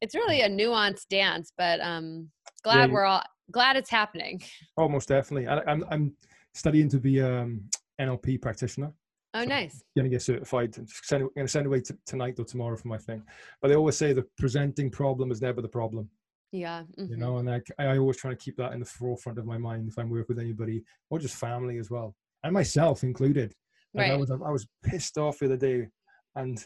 it's 0.00 0.14
really 0.14 0.42
a 0.42 0.48
nuanced 0.48 1.08
dance, 1.08 1.52
but 1.56 1.80
um, 1.80 2.28
glad 2.62 2.88
yeah, 2.88 2.94
we're 2.94 3.04
all 3.04 3.22
glad 3.50 3.76
it's 3.76 3.90
happening. 3.90 4.42
Almost 4.76 5.08
definitely. 5.08 5.48
I, 5.48 5.60
I'm 5.66 5.84
I'm 5.90 6.16
studying 6.54 6.88
to 6.90 6.98
be 6.98 7.20
um 7.20 7.62
NLP 8.00 8.40
practitioner. 8.42 8.92
Oh, 9.34 9.42
so 9.42 9.48
nice. 9.48 9.82
I'm 9.98 10.04
to 10.04 10.08
get 10.08 10.22
certified. 10.22 10.74
I'm, 10.78 10.86
send, 10.88 11.24
I'm 11.36 11.44
to 11.44 11.48
send 11.48 11.66
away 11.66 11.80
t- 11.80 11.94
tonight 12.06 12.38
or 12.38 12.44
tomorrow 12.44 12.76
for 12.76 12.88
my 12.88 12.96
thing. 12.96 13.22
But 13.60 13.68
they 13.68 13.76
always 13.76 13.96
say 13.96 14.14
the 14.14 14.24
presenting 14.38 14.90
problem 14.90 15.30
is 15.30 15.42
never 15.42 15.60
the 15.60 15.68
problem. 15.68 16.08
Yeah. 16.52 16.84
Mm-hmm. 16.98 17.10
You 17.10 17.16
know, 17.18 17.36
and 17.38 17.50
I, 17.50 17.60
I 17.78 17.98
always 17.98 18.16
try 18.16 18.30
to 18.30 18.36
keep 18.36 18.56
that 18.56 18.72
in 18.72 18.80
the 18.80 18.86
forefront 18.86 19.38
of 19.38 19.44
my 19.44 19.58
mind 19.58 19.88
if 19.88 19.98
I'm 19.98 20.08
working 20.08 20.36
with 20.36 20.38
anybody 20.38 20.84
or 21.10 21.18
just 21.18 21.36
family 21.36 21.76
as 21.76 21.90
well, 21.90 22.14
and 22.44 22.52
myself 22.54 23.02
included. 23.02 23.52
Like 23.92 24.08
right. 24.08 24.12
I 24.12 24.16
was 24.16 24.30
I 24.30 24.50
was 24.50 24.66
pissed 24.82 25.18
off 25.18 25.38
the 25.38 25.46
other 25.46 25.56
day, 25.56 25.88
and 26.34 26.64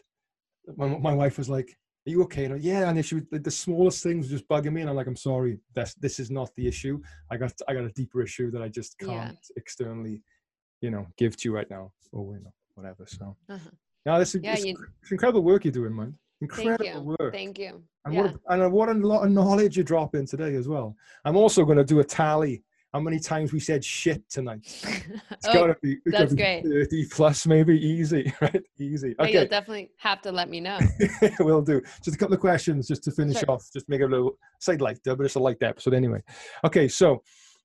my, 0.76 0.86
my 0.86 1.14
wife 1.14 1.38
was 1.38 1.48
like, 1.48 1.76
you 2.10 2.22
okay? 2.24 2.44
And 2.44 2.62
yeah, 2.62 2.88
and 2.88 3.04
she 3.04 3.16
was, 3.16 3.24
the 3.30 3.50
smallest 3.50 4.02
things 4.02 4.28
just 4.28 4.48
bugging 4.48 4.72
me, 4.72 4.80
and 4.82 4.90
I'm 4.90 4.96
like, 4.96 5.06
I'm 5.06 5.16
sorry, 5.16 5.58
this 5.74 5.94
this 5.94 6.20
is 6.20 6.30
not 6.30 6.50
the 6.56 6.66
issue. 6.66 7.00
I 7.30 7.36
got 7.36 7.52
I 7.68 7.74
got 7.74 7.84
a 7.84 7.90
deeper 7.90 8.22
issue 8.22 8.50
that 8.50 8.62
I 8.62 8.68
just 8.68 8.98
can't 8.98 9.38
yeah. 9.40 9.56
externally, 9.56 10.22
you 10.80 10.90
know, 10.90 11.06
give 11.16 11.36
to 11.38 11.48
you 11.48 11.54
right 11.54 11.70
now, 11.70 11.92
or 12.12 12.34
you 12.34 12.42
know, 12.42 12.52
whatever. 12.74 13.06
So, 13.06 13.36
uh-huh. 13.48 13.70
yeah, 14.06 14.18
this 14.18 14.34
is 14.34 14.42
yeah, 14.42 14.58
you, 14.58 14.76
incredible 15.10 15.42
work 15.42 15.64
you're 15.64 15.72
doing, 15.72 15.94
man. 15.96 16.14
Incredible 16.40 16.84
Thank 16.84 17.04
work. 17.04 17.32
Thank 17.32 17.58
you. 17.58 17.82
And 18.04 18.14
yeah. 18.14 18.22
what 18.22 18.30
a, 18.30 18.52
and 18.52 18.72
what 18.72 18.88
a 18.88 18.92
lot 18.94 19.24
of 19.24 19.30
knowledge 19.30 19.76
you 19.76 19.84
drop 19.84 20.14
in 20.14 20.26
today 20.26 20.54
as 20.54 20.68
well. 20.68 20.96
I'm 21.24 21.36
also 21.36 21.64
going 21.64 21.78
to 21.78 21.84
do 21.84 22.00
a 22.00 22.04
tally 22.04 22.62
how 22.92 23.00
many 23.00 23.20
times 23.20 23.52
we 23.52 23.60
said 23.60 23.84
shit 23.84 24.28
tonight. 24.28 24.60
It's 25.32 25.48
oh, 25.48 25.54
gotta 25.54 25.76
be, 25.80 25.92
it's 26.04 26.18
that's 26.18 26.34
gotta 26.34 26.60
be 26.62 26.68
great. 26.68 26.88
30 26.90 27.08
plus, 27.08 27.46
maybe 27.46 27.78
easy, 27.78 28.30
right? 28.42 28.62
Easy. 28.78 29.14
Okay. 29.18 29.32
you'll 29.32 29.46
definitely 29.46 29.90
have 29.96 30.20
to 30.22 30.30
let 30.30 30.50
me 30.50 30.60
know. 30.60 30.78
We'll 31.40 31.62
do. 31.62 31.80
Just 32.04 32.16
a 32.16 32.18
couple 32.18 32.34
of 32.34 32.40
questions 32.40 32.86
just 32.86 33.02
to 33.04 33.10
finish 33.10 33.38
sure. 33.38 33.52
off, 33.52 33.66
just 33.72 33.88
make 33.88 34.02
a 34.02 34.06
little 34.06 34.32
side 34.58 34.82
light, 34.82 34.98
but 35.04 35.18
it's 35.20 35.36
a 35.36 35.40
light 35.40 35.62
episode 35.62 35.94
anyway. 35.94 36.22
Okay, 36.64 36.88
so 36.88 37.22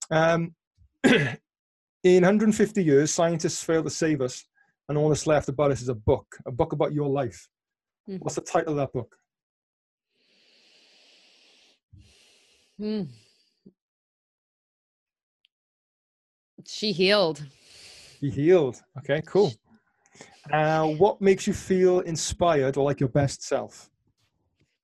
um, 0.09 0.55
in 1.03 2.23
150 2.23 2.83
years, 2.83 3.11
scientists 3.11 3.61
failed 3.61 3.85
to 3.85 3.91
save 3.91 4.21
us, 4.21 4.45
and 4.87 4.97
all 4.97 5.09
that's 5.09 5.27
left 5.27 5.49
about 5.49 5.71
us 5.71 5.81
is 5.81 5.89
a 5.89 5.95
book, 5.95 6.27
a 6.45 6.51
book 6.51 6.71
about 6.71 6.93
your 6.93 7.09
life. 7.09 7.49
Mm-hmm. 8.09 8.19
What's 8.19 8.35
the 8.35 8.41
title 8.41 8.71
of 8.71 8.77
that 8.77 8.93
book? 8.93 9.13
Hmm. 12.77 13.03
She 16.67 16.91
healed. 16.91 17.45
She 18.19 18.29
healed. 18.29 18.81
Okay, 18.99 19.21
cool. 19.25 19.53
Uh, 20.51 20.87
what 20.87 21.21
makes 21.21 21.47
you 21.47 21.53
feel 21.53 22.01
inspired 22.01 22.77
or 22.77 22.85
like 22.85 22.99
your 22.99 23.09
best 23.09 23.43
self? 23.43 23.89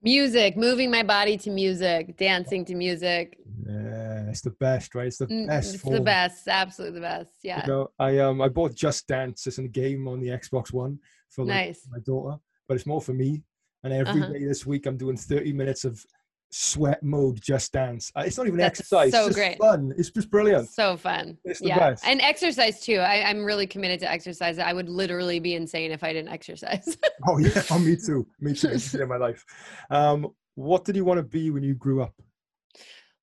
Music, 0.03 0.57
moving 0.57 0.89
my 0.89 1.03
body 1.03 1.37
to 1.37 1.51
music, 1.51 2.17
dancing 2.17 2.65
to 2.65 2.73
music. 2.73 3.37
Yeah, 3.67 4.29
it's 4.29 4.41
the 4.41 4.49
best, 4.51 4.95
right? 4.95 5.07
It's 5.07 5.17
the 5.17 5.27
mm, 5.27 5.47
best. 5.47 5.75
It's 5.75 5.83
form. 5.83 5.95
the 5.95 6.01
best, 6.01 6.47
absolutely 6.47 6.99
the 6.99 7.05
best. 7.05 7.31
Yeah. 7.43 7.61
You 7.61 7.71
know, 7.71 7.87
I 7.99 8.17
um 8.17 8.41
I 8.41 8.49
bought 8.49 8.73
Just 8.73 9.07
Dance. 9.07 9.45
It's 9.45 9.59
a 9.59 9.67
game 9.67 10.07
on 10.07 10.19
the 10.19 10.29
Xbox 10.29 10.73
One 10.73 10.97
for 11.29 11.45
like, 11.45 11.67
nice. 11.67 11.87
my 11.91 11.99
daughter, 11.99 12.37
but 12.67 12.75
it's 12.75 12.87
more 12.87 13.01
for 13.01 13.13
me. 13.13 13.43
And 13.83 13.93
every 13.93 14.21
uh-huh. 14.21 14.33
day 14.33 14.45
this 14.45 14.65
week, 14.65 14.85
I'm 14.85 14.97
doing 14.97 15.17
30 15.17 15.53
minutes 15.53 15.85
of 15.85 16.03
sweat 16.51 17.01
mode 17.01 17.41
just 17.41 17.71
dance. 17.71 18.11
Uh, 18.15 18.23
it's 18.25 18.37
not 18.37 18.45
even 18.45 18.59
That's 18.59 18.79
exercise 18.79 19.11
so 19.11 19.27
it's 19.27 19.35
great. 19.35 19.57
fun. 19.57 19.93
It's 19.97 20.11
just 20.11 20.29
brilliant. 20.29 20.69
So 20.69 20.97
fun. 20.97 21.37
It's 21.45 21.59
the 21.59 21.69
yeah. 21.69 21.79
best. 21.79 22.05
And 22.05 22.21
exercise 22.21 22.81
too. 22.81 22.97
I, 22.97 23.29
i'm 23.29 23.43
really 23.43 23.65
committed 23.65 23.99
to 24.01 24.11
exercise. 24.11 24.59
I 24.59 24.73
would 24.73 24.89
literally 24.89 25.39
be 25.39 25.55
insane 25.55 25.91
if 25.91 26.03
i 26.03 26.13
didn't 26.13 26.31
exercise. 26.31 26.97
Oh 27.27 27.37
yeah. 27.37 27.63
Oh 27.71 27.79
me 27.79 27.95
too. 27.95 28.27
Me 28.39 28.53
too. 28.53 28.77
In 28.99 29.07
my 29.07 29.17
life. 29.17 29.45
Um 29.89 30.27
what 30.55 30.83
did 30.83 30.95
you 30.95 31.05
want 31.05 31.17
to 31.17 31.23
be 31.23 31.49
when 31.49 31.63
you 31.63 31.73
grew 31.73 32.01
up 32.01 32.13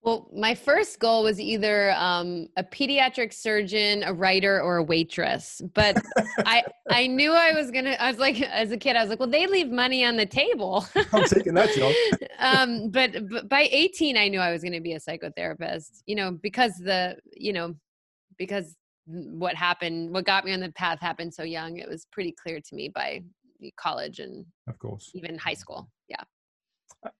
well, 0.03 0.31
my 0.33 0.55
first 0.55 1.01
goal 1.01 1.25
was 1.25 1.41
either 1.41 1.93
um, 1.93 2.49
a 2.57 2.63
pediatric 2.63 3.33
surgeon, 3.33 4.05
a 4.05 4.15
writer, 4.15 4.61
or 4.63 4.77
a 4.77 4.83
waitress. 4.83 5.61
But 5.75 6.01
I 6.47 6.63
I 6.91 7.09
knew 7.09 7.33
I 7.33 7.53
was 7.53 7.71
gonna. 7.71 7.97
I 7.99 8.09
was 8.09 8.19
like, 8.19 8.41
as 8.41 8.71
a 8.71 8.77
kid, 8.77 8.95
I 8.95 9.03
was 9.03 9.11
like, 9.11 9.19
well, 9.19 9.29
they 9.29 9.47
leave 9.47 9.71
money 9.71 10.05
on 10.05 10.17
the 10.17 10.27
table. 10.27 10.87
I'm 11.13 11.25
taking 11.25 11.55
that 11.55 11.75
job. 11.75 11.93
um, 12.39 12.91
but, 12.91 13.29
but 13.29 13.49
by 13.49 13.69
18, 13.71 14.17
I 14.17 14.29
knew 14.29 14.41
I 14.41 14.53
was 14.53 14.63
going 14.63 14.73
to 14.73 14.81
be 14.81 14.93
a 14.93 15.01
psychotherapist. 15.01 16.03
You 16.07 16.15
know, 16.15 16.39
because 16.43 16.75
the 16.79 17.17
you 17.37 17.53
know 17.53 17.75
because 18.39 18.77
what 19.07 19.57
happened, 19.57 20.13
what 20.13 20.27
got 20.27 20.45
me 20.45 20.53
on 20.53 20.61
the 20.61 20.71
path 20.73 21.01
happened 21.01 21.35
so 21.35 21.43
young. 21.43 21.79
It 21.79 21.89
was 21.89 22.07
pretty 22.13 22.35
clear 22.41 22.61
to 22.61 22.75
me 22.75 22.89
by 22.89 23.23
college 23.77 24.21
and 24.21 24.47
of 24.69 24.79
course 24.79 25.11
even 25.15 25.37
high 25.37 25.55
school. 25.55 25.91
Yeah. 26.09 26.23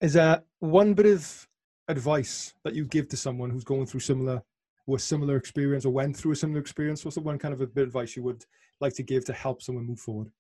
Is 0.01 0.13
that 0.13 0.45
one 0.61 0.95
bit 0.95 1.07
of 1.07 1.48
advice 1.89 2.55
that 2.65 2.75
you 2.75 2.85
give 2.85 3.09
to 3.09 3.17
someone 3.17 3.51
who's 3.51 3.65
going 3.65 3.87
through 3.87 4.01
similar 4.01 4.43
or 4.87 4.97
a 4.97 5.01
similar 5.01 5.37
experience 5.37 5.85
or 5.85 5.91
went 5.91 6.17
through 6.17 6.33
a 6.33 6.37
similar 6.37 6.61
experience? 6.61 7.05
What's 7.05 7.17
the 7.17 7.23
one 7.23 7.39
kind 7.39 7.55
of 7.55 7.61
a 7.61 7.67
bit 7.67 7.83
of 7.83 7.89
advice 7.89 8.17
you 8.17 8.23
would 8.23 8.45
like 8.81 8.95
to 8.95 9.03
give 9.03 9.25
to 9.27 9.33
help 9.33 9.63
someone 9.63 9.87
move 9.87 10.01
forward? 10.01 10.31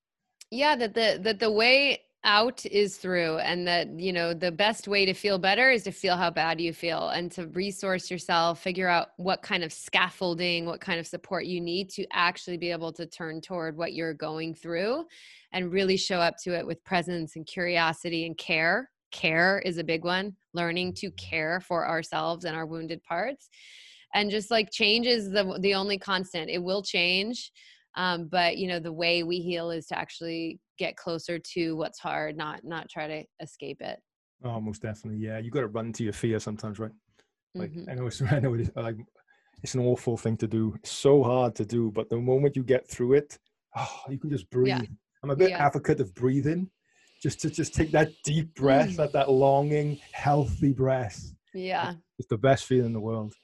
Yeah, 0.50 0.76
that 0.76 0.94
the 0.94 1.18
that 1.22 1.40
the 1.40 1.50
way 1.50 2.00
out 2.24 2.66
is 2.66 2.96
through 2.96 3.38
and 3.38 3.66
that 3.66 3.88
you 3.98 4.12
know 4.12 4.34
the 4.34 4.50
best 4.50 4.88
way 4.88 5.06
to 5.06 5.14
feel 5.14 5.38
better 5.38 5.70
is 5.70 5.84
to 5.84 5.92
feel 5.92 6.16
how 6.16 6.28
bad 6.28 6.60
you 6.60 6.72
feel 6.72 7.10
and 7.10 7.30
to 7.30 7.46
resource 7.48 8.10
yourself 8.10 8.60
figure 8.60 8.88
out 8.88 9.10
what 9.18 9.40
kind 9.40 9.62
of 9.62 9.72
scaffolding 9.72 10.66
what 10.66 10.80
kind 10.80 10.98
of 10.98 11.06
support 11.06 11.46
you 11.46 11.60
need 11.60 11.88
to 11.88 12.04
actually 12.12 12.56
be 12.56 12.72
able 12.72 12.92
to 12.92 13.06
turn 13.06 13.40
toward 13.40 13.76
what 13.76 13.92
you're 13.92 14.14
going 14.14 14.52
through 14.52 15.04
and 15.52 15.72
really 15.72 15.96
show 15.96 16.18
up 16.18 16.34
to 16.36 16.52
it 16.52 16.66
with 16.66 16.82
presence 16.82 17.36
and 17.36 17.46
curiosity 17.46 18.26
and 18.26 18.36
care 18.36 18.90
care 19.10 19.60
is 19.64 19.78
a 19.78 19.84
big 19.84 20.04
one 20.04 20.34
learning 20.54 20.94
to 20.94 21.10
care 21.12 21.60
for 21.60 21.86
ourselves 21.86 22.44
and 22.44 22.56
our 22.56 22.66
wounded 22.66 23.02
parts. 23.02 23.48
And 24.14 24.30
just 24.30 24.50
like 24.50 24.70
change 24.70 25.06
is 25.06 25.30
the 25.30 25.58
the 25.60 25.74
only 25.74 25.98
constant. 25.98 26.50
It 26.50 26.62
will 26.62 26.82
change 26.82 27.52
um, 27.98 28.28
but 28.30 28.56
you 28.56 28.68
know 28.68 28.78
the 28.78 28.92
way 28.92 29.24
we 29.24 29.40
heal 29.40 29.70
is 29.70 29.86
to 29.86 29.98
actually 29.98 30.60
get 30.78 30.96
closer 30.96 31.38
to 31.38 31.72
what's 31.72 31.98
hard 31.98 32.36
not 32.36 32.60
not 32.64 32.88
try 32.88 33.06
to 33.08 33.24
escape 33.40 33.80
it. 33.80 33.98
Oh 34.44 34.60
most 34.60 34.82
definitely 34.82 35.20
yeah. 35.20 35.38
You 35.38 35.50
got 35.50 35.60
to 35.60 35.66
run 35.66 35.92
to 35.94 36.04
your 36.04 36.12
fear 36.12 36.38
sometimes 36.38 36.78
right? 36.78 36.92
Like 37.54 37.72
mm-hmm. 37.72 37.90
i 37.90 37.94
know 37.94 38.06
it's 38.06 38.22
i 38.30 38.38
know 38.38 38.54
it 38.54 38.60
is 38.62 38.70
like 38.76 38.96
it's 39.62 39.74
an 39.74 39.80
awful 39.80 40.16
thing 40.16 40.36
to 40.36 40.46
do. 40.46 40.74
It's 40.76 40.92
so 40.92 41.22
hard 41.22 41.54
to 41.56 41.66
do 41.66 41.90
but 41.90 42.08
the 42.08 42.18
moment 42.18 42.56
you 42.56 42.62
get 42.62 42.88
through 42.88 43.14
it 43.14 43.36
oh 43.76 44.00
you 44.08 44.18
can 44.18 44.30
just 44.30 44.48
breathe. 44.50 44.68
Yeah. 44.68 44.82
i'm 45.24 45.30
a 45.30 45.36
bit 45.36 45.50
yeah. 45.50 45.66
advocate 45.66 46.00
of 46.00 46.14
breathing 46.14 46.70
just 47.22 47.40
to 47.40 47.50
just 47.50 47.74
take 47.74 47.90
that 47.92 48.10
deep 48.24 48.54
breath, 48.54 48.90
mm. 48.90 48.96
that 48.96 49.12
that 49.12 49.30
longing, 49.30 49.98
healthy 50.12 50.72
breath. 50.72 51.32
Yeah, 51.54 51.94
it's 52.18 52.28
the 52.28 52.38
best 52.38 52.64
feeling 52.64 52.86
in 52.86 52.92
the 52.92 53.00
world. 53.00 53.34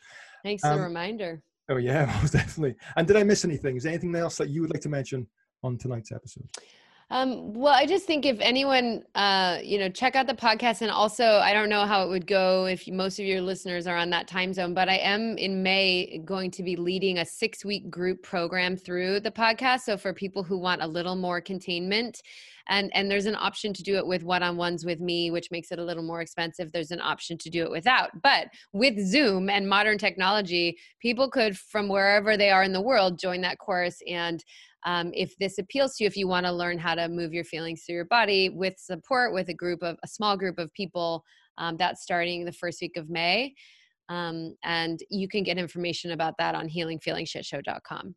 Thanks 0.42 0.64
um, 0.64 0.72
for 0.72 0.76
the 0.78 0.84
reminder. 0.84 1.42
Oh 1.68 1.76
yeah, 1.76 2.06
most 2.20 2.32
definitely. 2.32 2.76
And 2.96 3.06
did 3.06 3.16
I 3.16 3.22
miss 3.22 3.44
anything? 3.44 3.76
Is 3.76 3.84
there 3.84 3.92
anything 3.92 4.14
else 4.14 4.37
that 4.37 4.50
you 4.50 4.60
would 4.60 4.70
like 4.70 4.82
to 4.82 4.88
mention 4.88 5.26
on 5.62 5.78
tonight's 5.78 6.12
episode? 6.12 6.48
Um, 7.10 7.52
well, 7.52 7.74
I 7.74 7.84
just 7.84 8.06
think 8.06 8.24
if 8.24 8.38
anyone, 8.40 9.04
uh, 9.14 9.58
you 9.62 9.78
know, 9.78 9.90
check 9.90 10.16
out 10.16 10.26
the 10.26 10.34
podcast, 10.34 10.80
and 10.80 10.90
also 10.90 11.24
I 11.24 11.52
don't 11.52 11.68
know 11.68 11.84
how 11.84 12.02
it 12.02 12.08
would 12.08 12.26
go 12.26 12.64
if 12.66 12.88
most 12.88 13.18
of 13.18 13.26
your 13.26 13.40
listeners 13.42 13.87
are 13.87 13.96
on 13.96 14.10
that 14.10 14.26
time 14.26 14.52
zone, 14.52 14.74
but 14.74 14.88
I 14.88 14.96
am 14.96 15.37
in 15.37 15.62
May 15.62 16.22
going 16.24 16.50
to 16.52 16.62
be 16.62 16.76
leading 16.76 17.18
a 17.18 17.24
six-week 17.24 17.90
group 17.90 18.22
program 18.22 18.76
through 18.76 19.20
the 19.20 19.30
podcast. 19.30 19.80
So 19.80 19.98
for 19.98 20.12
people 20.12 20.42
who 20.42 20.58
want 20.58 20.82
a 20.82 20.87
little 20.87 21.14
more 21.14 21.40
containment, 21.40 22.22
and 22.68 22.90
and 22.94 23.11
there's 23.11 23.27
an 23.27 23.35
option 23.35 23.72
to 23.74 23.83
do 23.83 23.96
it 23.96 24.07
with 24.07 24.22
one-on-ones 24.22 24.85
with 24.85 25.00
me 25.00 25.31
which 25.31 25.50
makes 25.50 25.70
it 25.70 25.79
a 25.79 25.85
little 25.85 26.03
more 26.03 26.20
expensive. 26.20 26.72
There's 26.72 26.90
an 26.90 27.00
option 27.00 27.38
to 27.38 27.50
do 27.50 27.62
it 27.62 27.70
without. 27.70 28.11
But 28.22 28.48
with 28.72 28.98
zoom 28.98 29.50
and 29.50 29.68
modern 29.68 29.98
technology 29.98 30.79
people 31.00 31.31
could 31.31 31.57
from 31.57 31.88
wherever 31.88 32.37
they 32.37 32.50
are 32.50 32.62
in 32.62 32.72
the 32.72 32.81
world 32.81 33.18
join 33.18 33.40
that 33.42 33.59
course. 33.59 33.98
And 34.09 34.42
um, 34.87 35.11
if 35.14 35.37
this 35.38 35.59
appeals 35.59 35.96
to 35.96 36.05
you 36.05 36.09
if 36.09 36.16
you 36.16 36.29
want 36.29 36.46
to 36.46 36.53
learn 36.53 36.79
how 36.79 36.94
to 36.94 37.09
move 37.09 37.33
your 37.33 37.44
feelings 37.44 37.83
through 37.85 37.96
your 37.96 38.05
body 38.07 38.48
with 38.48 38.74
support 38.79 39.33
with 39.33 39.48
a 39.48 39.55
group 39.55 39.83
of 39.83 39.96
a 40.03 40.09
small 40.09 40.37
group 40.37 40.59
of 40.59 40.72
people 40.74 41.24
um, 41.59 41.77
that's 41.77 42.03
starting 42.03 42.44
the 42.44 42.53
first 42.53 42.81
week 42.81 42.96
of 42.96 43.09
may. 43.09 43.55
Um, 44.11 44.55
and 44.64 45.00
you 45.09 45.29
can 45.29 45.44
get 45.44 45.57
information 45.57 46.11
about 46.11 46.35
that 46.38 46.55
on 46.55 46.68
healingfeelingshitshow.com 46.68 48.14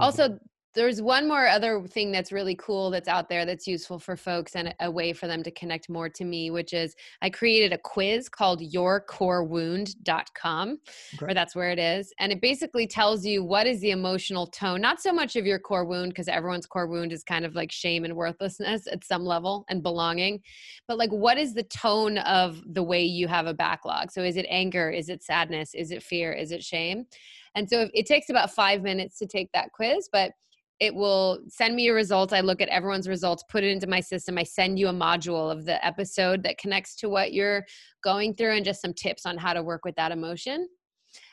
also 0.00 0.38
there's 0.76 1.00
one 1.00 1.26
more 1.26 1.48
other 1.48 1.82
thing 1.88 2.12
that's 2.12 2.30
really 2.30 2.54
cool 2.54 2.90
that's 2.90 3.08
out 3.08 3.30
there 3.30 3.46
that's 3.46 3.66
useful 3.66 3.98
for 3.98 4.16
folks 4.16 4.54
and 4.54 4.74
a 4.80 4.90
way 4.90 5.14
for 5.14 5.26
them 5.26 5.42
to 5.42 5.50
connect 5.50 5.88
more 5.88 6.10
to 6.10 6.24
me, 6.24 6.50
which 6.50 6.74
is 6.74 6.94
I 7.22 7.30
created 7.30 7.72
a 7.72 7.78
quiz 7.78 8.28
called 8.28 8.60
yourcorewound.com, 8.60 10.78
okay. 11.14 11.26
or 11.26 11.34
that's 11.34 11.56
where 11.56 11.70
it 11.70 11.78
is. 11.78 12.12
And 12.20 12.30
it 12.30 12.42
basically 12.42 12.86
tells 12.86 13.24
you 13.24 13.42
what 13.42 13.66
is 13.66 13.80
the 13.80 13.90
emotional 13.90 14.46
tone, 14.46 14.82
not 14.82 15.00
so 15.00 15.12
much 15.12 15.34
of 15.34 15.46
your 15.46 15.58
core 15.58 15.86
wound, 15.86 16.10
because 16.10 16.28
everyone's 16.28 16.66
core 16.66 16.86
wound 16.86 17.12
is 17.12 17.24
kind 17.24 17.46
of 17.46 17.54
like 17.54 17.72
shame 17.72 18.04
and 18.04 18.14
worthlessness 18.14 18.86
at 18.86 19.02
some 19.02 19.24
level 19.24 19.64
and 19.70 19.82
belonging, 19.82 20.42
but 20.86 20.98
like 20.98 21.10
what 21.10 21.38
is 21.38 21.54
the 21.54 21.64
tone 21.64 22.18
of 22.18 22.62
the 22.66 22.82
way 22.82 23.02
you 23.02 23.28
have 23.28 23.46
a 23.46 23.54
backlog? 23.54 24.12
So 24.12 24.22
is 24.22 24.36
it 24.36 24.44
anger? 24.50 24.90
Is 24.90 25.08
it 25.08 25.22
sadness? 25.22 25.74
Is 25.74 25.90
it 25.90 26.02
fear? 26.02 26.32
Is 26.32 26.52
it 26.52 26.62
shame? 26.62 27.06
And 27.54 27.68
so 27.68 27.88
it 27.94 28.04
takes 28.04 28.28
about 28.28 28.50
five 28.50 28.82
minutes 28.82 29.18
to 29.18 29.26
take 29.26 29.50
that 29.52 29.72
quiz, 29.72 30.10
but 30.12 30.32
it 30.80 30.94
will 30.94 31.40
send 31.48 31.74
me 31.74 31.84
your 31.84 31.94
results. 31.94 32.32
I 32.32 32.40
look 32.40 32.60
at 32.60 32.68
everyone's 32.68 33.08
results, 33.08 33.42
put 33.48 33.64
it 33.64 33.70
into 33.70 33.86
my 33.86 34.00
system. 34.00 34.36
I 34.36 34.42
send 34.42 34.78
you 34.78 34.88
a 34.88 34.92
module 34.92 35.50
of 35.50 35.64
the 35.64 35.84
episode 35.84 36.42
that 36.42 36.58
connects 36.58 36.94
to 36.96 37.08
what 37.08 37.32
you're 37.32 37.64
going 38.04 38.34
through 38.34 38.56
and 38.56 38.64
just 38.64 38.82
some 38.82 38.92
tips 38.92 39.24
on 39.24 39.38
how 39.38 39.54
to 39.54 39.62
work 39.62 39.84
with 39.84 39.96
that 39.96 40.12
emotion. 40.12 40.68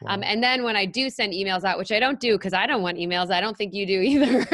Um, 0.03 0.07
wow. 0.07 0.13
Um, 0.13 0.23
and 0.23 0.43
then 0.43 0.63
when 0.63 0.75
I 0.77 0.85
do 0.85 1.09
send 1.09 1.33
emails 1.33 1.63
out, 1.63 1.77
which 1.77 1.91
I 1.91 1.99
don't 1.99 2.19
do 2.19 2.37
because 2.37 2.53
I 2.53 2.65
don't 2.65 2.81
want 2.81 2.97
emails, 2.97 3.31
I 3.31 3.41
don't 3.41 3.57
think 3.57 3.73
you 3.73 3.85
do 3.85 3.99
either. 4.01 4.45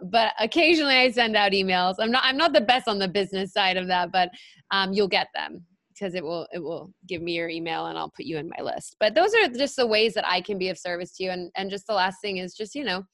but 0.00 0.32
occasionally 0.38 0.96
I 0.96 1.10
send 1.10 1.36
out 1.36 1.52
emails. 1.52 1.96
I'm 1.98 2.10
not 2.10 2.22
I'm 2.24 2.36
not 2.36 2.52
the 2.52 2.60
best 2.60 2.86
on 2.88 2.98
the 2.98 3.08
business 3.08 3.52
side 3.52 3.76
of 3.76 3.88
that, 3.88 4.12
but 4.12 4.30
um, 4.70 4.92
you'll 4.92 5.08
get 5.08 5.28
them 5.34 5.64
because 5.88 6.14
it 6.14 6.22
will 6.22 6.46
it 6.52 6.60
will 6.60 6.92
give 7.08 7.22
me 7.22 7.32
your 7.32 7.48
email 7.48 7.86
and 7.86 7.98
I'll 7.98 8.10
put 8.10 8.24
you 8.24 8.38
in 8.38 8.50
my 8.56 8.62
list. 8.62 8.96
But 9.00 9.14
those 9.14 9.32
are 9.34 9.48
just 9.48 9.76
the 9.76 9.86
ways 9.86 10.14
that 10.14 10.26
I 10.26 10.40
can 10.40 10.58
be 10.58 10.68
of 10.68 10.78
service 10.78 11.16
to 11.16 11.24
you. 11.24 11.30
And 11.30 11.50
and 11.56 11.70
just 11.70 11.86
the 11.86 11.94
last 11.94 12.20
thing 12.20 12.38
is 12.38 12.54
just 12.54 12.74
you 12.74 12.84
know 12.84 13.04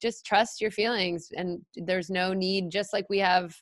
just 0.00 0.24
trust 0.24 0.60
your 0.60 0.70
feelings 0.70 1.28
and 1.36 1.60
there's 1.76 2.10
no 2.10 2.32
need 2.32 2.70
just 2.70 2.92
like 2.92 3.06
we 3.08 3.18
have 3.18 3.54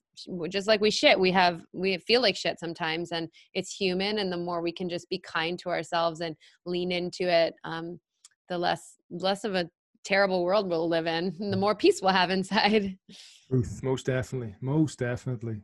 just 0.48 0.66
like 0.66 0.80
we 0.80 0.90
shit 0.90 1.18
we 1.18 1.30
have 1.30 1.62
we 1.72 1.98
feel 1.98 2.20
like 2.20 2.36
shit 2.36 2.58
sometimes 2.58 3.12
and 3.12 3.28
it's 3.54 3.72
human 3.74 4.18
and 4.18 4.32
the 4.32 4.36
more 4.36 4.60
we 4.60 4.72
can 4.72 4.88
just 4.88 5.08
be 5.08 5.18
kind 5.18 5.58
to 5.58 5.68
ourselves 5.68 6.20
and 6.20 6.36
lean 6.66 6.92
into 6.92 7.28
it 7.28 7.54
um 7.64 7.98
the 8.48 8.58
less 8.58 8.94
less 9.10 9.44
of 9.44 9.54
a 9.54 9.68
terrible 10.04 10.44
world 10.44 10.68
we'll 10.68 10.88
live 10.88 11.06
in 11.06 11.34
the 11.38 11.56
mm. 11.56 11.60
more 11.60 11.74
peace 11.74 12.00
we'll 12.02 12.12
have 12.12 12.30
inside 12.30 12.96
truth 13.50 13.82
most 13.82 14.06
definitely 14.06 14.54
most 14.60 14.98
definitely 14.98 15.60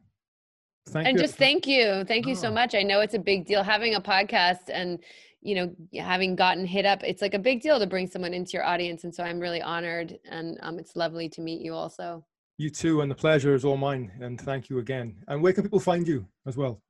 thank 0.89 1.07
and 1.09 1.17
you. 1.17 1.23
just 1.23 1.37
thank 1.37 1.67
you 1.67 2.05
thank 2.05 2.27
you 2.27 2.35
so 2.35 2.49
oh. 2.49 2.53
much 2.53 2.75
i 2.75 2.83
know 2.83 3.01
it's 3.01 3.15
a 3.15 3.19
big 3.19 3.47
deal 3.47 3.63
having 3.63 3.95
a 3.95 4.01
podcast 4.01 4.69
and 4.73 4.99
you 5.45 5.55
know 5.55 6.03
having 6.03 6.35
gotten 6.35 6.67
hit 6.67 6.87
up 6.87 7.05
it's 7.05 7.23
like 7.23 7.35
a 7.35 7.39
big 7.39 7.61
deal 7.61 7.79
to 7.79 7.87
bring 7.87 8.09
someone 8.09 8.35
into 8.35 8.53
your 8.53 8.65
audience 8.65 9.05
and 9.05 9.15
so 9.15 9.23
i'm 9.23 9.39
really 9.39 9.63
honored 9.63 10.19
and 10.29 10.59
um, 10.63 10.79
it's 10.79 10.97
lovely 10.97 11.29
to 11.29 11.41
meet 11.41 11.61
you 11.61 11.75
also. 11.75 12.25
You 12.57 12.71
too 12.71 13.03
and 13.03 13.11
the 13.11 13.15
pleasure 13.15 13.55
is 13.55 13.65
all 13.65 13.77
mine 13.77 14.13
and 14.21 14.41
thank 14.41 14.71
you 14.71 14.79
again. 14.79 15.17
And 15.29 15.43
where 15.43 15.53
can 15.53 15.65
people 15.65 15.81
find 15.81 16.07
you 16.07 16.27
as 16.47 16.57
well? 16.57 16.81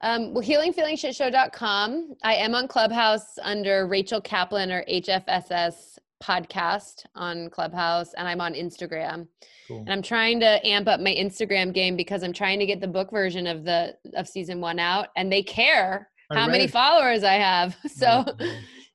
Um, 0.00 0.32
well 0.32 0.44
healingfeelingshitshow.com 0.44 2.14
i 2.22 2.34
am 2.34 2.54
on 2.54 2.68
clubhouse 2.68 3.36
under 3.42 3.86
rachel 3.88 4.20
kaplan 4.20 4.70
or 4.70 4.84
hfss 4.84 5.98
podcast 6.22 7.04
on 7.16 7.50
clubhouse 7.50 8.14
and 8.14 8.28
i'm 8.28 8.40
on 8.40 8.54
instagram. 8.54 9.26
Cool. 9.66 9.80
and 9.80 9.90
i'm 9.90 10.02
trying 10.02 10.38
to 10.40 10.64
amp 10.64 10.86
up 10.86 11.00
my 11.00 11.14
instagram 11.14 11.72
game 11.72 11.96
because 11.96 12.22
i'm 12.22 12.32
trying 12.32 12.60
to 12.60 12.66
get 12.66 12.80
the 12.80 12.86
book 12.86 13.10
version 13.10 13.48
of 13.48 13.64
the 13.64 13.96
of 14.14 14.28
season 14.28 14.60
one 14.60 14.78
out 14.78 15.08
and 15.16 15.32
they 15.32 15.42
care 15.42 16.08
how 16.32 16.46
many 16.48 16.66
followers 16.66 17.24
I 17.24 17.34
have. 17.34 17.76
So 17.88 18.24
oh, 18.28 18.34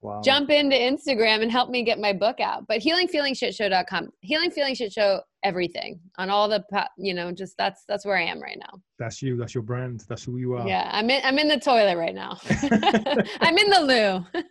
wow. 0.01 0.21
jump 0.23 0.49
into 0.49 0.77
Instagram 0.77 1.41
and 1.41 1.51
help 1.51 1.69
me 1.69 1.83
get 1.83 1.99
my 1.99 2.13
book 2.13 2.39
out. 2.39 2.65
But 2.67 2.79
healingfeelingshitshow.com, 2.79 4.09
healing 4.21 4.49
feeling 4.49 4.75
shit 4.75 4.93
show 4.93 5.19
everything 5.43 5.99
on 6.17 6.29
all 6.29 6.47
the, 6.47 6.63
you 6.97 7.13
know, 7.13 7.33
just 7.33 7.57
that's, 7.57 7.83
that's 7.85 8.05
where 8.05 8.15
I 8.15 8.23
am 8.23 8.41
right 8.41 8.57
now. 8.57 8.79
That's 8.97 9.21
you. 9.21 9.35
That's 9.35 9.53
your 9.53 9.63
brand. 9.63 10.05
That's 10.07 10.23
who 10.23 10.37
you 10.37 10.53
are. 10.53 10.65
Yeah. 10.65 10.89
I'm 10.93 11.09
in, 11.09 11.21
I'm 11.25 11.37
in 11.37 11.49
the 11.49 11.59
toilet 11.59 11.97
right 11.97 12.15
now. 12.15 12.37
I'm 13.41 13.57
in 13.57 13.69
the 13.69 13.81
loo. 14.33 14.43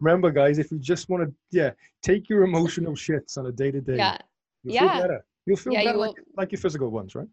Remember 0.00 0.32
guys, 0.32 0.58
if 0.58 0.72
you 0.72 0.78
just 0.80 1.08
want 1.08 1.22
to, 1.22 1.32
yeah, 1.52 1.70
take 2.02 2.28
your 2.28 2.42
emotional 2.42 2.94
shits 2.94 3.38
on 3.38 3.46
a 3.46 3.52
day 3.52 3.70
to 3.70 3.80
day. 3.80 3.96
Yeah. 3.96 4.18
You'll 4.64 4.74
yeah. 4.74 4.92
feel 4.92 5.02
better. 5.02 5.24
You'll 5.46 5.56
feel 5.56 5.72
yeah, 5.72 5.84
better 5.84 5.98
you 5.98 6.00
like, 6.00 6.16
like 6.36 6.52
your 6.52 6.60
physical 6.60 6.90
ones, 6.90 7.14
right? 7.14 7.28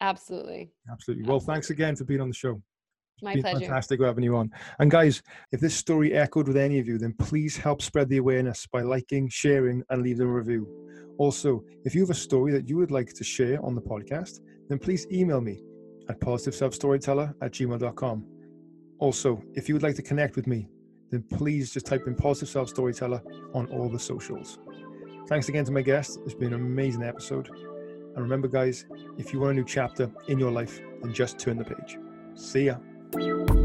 Absolutely. 0.00 0.70
Absolutely. 0.90 1.28
Well, 1.28 1.40
thanks 1.40 1.70
again 1.70 1.94
for 1.94 2.04
being 2.04 2.20
on 2.20 2.28
the 2.28 2.34
show. 2.34 2.60
My 3.20 3.34
pleasure. 3.40 3.60
Fantastic 3.60 4.00
having 4.00 4.24
you 4.24 4.36
on. 4.36 4.50
And 4.78 4.90
guys, 4.90 5.22
if 5.52 5.60
this 5.60 5.74
story 5.74 6.12
echoed 6.12 6.48
with 6.48 6.56
any 6.56 6.78
of 6.78 6.88
you, 6.88 6.98
then 6.98 7.14
please 7.18 7.56
help 7.56 7.82
spread 7.82 8.08
the 8.08 8.16
awareness 8.16 8.66
by 8.66 8.82
liking, 8.82 9.28
sharing, 9.28 9.82
and 9.90 10.02
leaving 10.02 10.26
a 10.26 10.32
review. 10.32 10.66
Also, 11.18 11.62
if 11.84 11.94
you 11.94 12.00
have 12.00 12.10
a 12.10 12.14
story 12.14 12.52
that 12.52 12.68
you 12.68 12.76
would 12.76 12.90
like 12.90 13.12
to 13.12 13.24
share 13.24 13.64
on 13.64 13.74
the 13.74 13.80
podcast, 13.80 14.40
then 14.68 14.78
please 14.78 15.06
email 15.12 15.40
me 15.40 15.62
at 16.08 16.20
positiveselfstoryteller 16.20 17.34
at 17.42 17.52
gmail.com. 17.52 18.26
Also, 18.98 19.42
if 19.54 19.68
you 19.68 19.74
would 19.74 19.82
like 19.82 19.96
to 19.96 20.02
connect 20.02 20.36
with 20.36 20.46
me, 20.46 20.68
then 21.10 21.22
please 21.22 21.72
just 21.72 21.86
type 21.86 22.06
in 22.06 22.14
Positive 22.14 22.48
Self 22.48 22.68
Storyteller 22.70 23.22
on 23.54 23.66
all 23.66 23.88
the 23.88 23.98
socials. 23.98 24.58
Thanks 25.28 25.48
again 25.48 25.64
to 25.66 25.72
my 25.72 25.82
guest. 25.82 26.18
It's 26.24 26.34
been 26.34 26.54
an 26.54 26.60
amazing 26.60 27.02
episode. 27.02 27.48
And 27.48 28.18
remember, 28.18 28.48
guys, 28.48 28.86
if 29.18 29.32
you 29.32 29.40
want 29.40 29.52
a 29.52 29.54
new 29.54 29.64
chapter 29.64 30.10
in 30.28 30.38
your 30.38 30.50
life, 30.50 30.80
then 31.02 31.12
just 31.12 31.38
turn 31.38 31.58
the 31.58 31.64
page. 31.64 31.98
See 32.34 32.64
ya. 32.66 32.76
You 33.18 33.61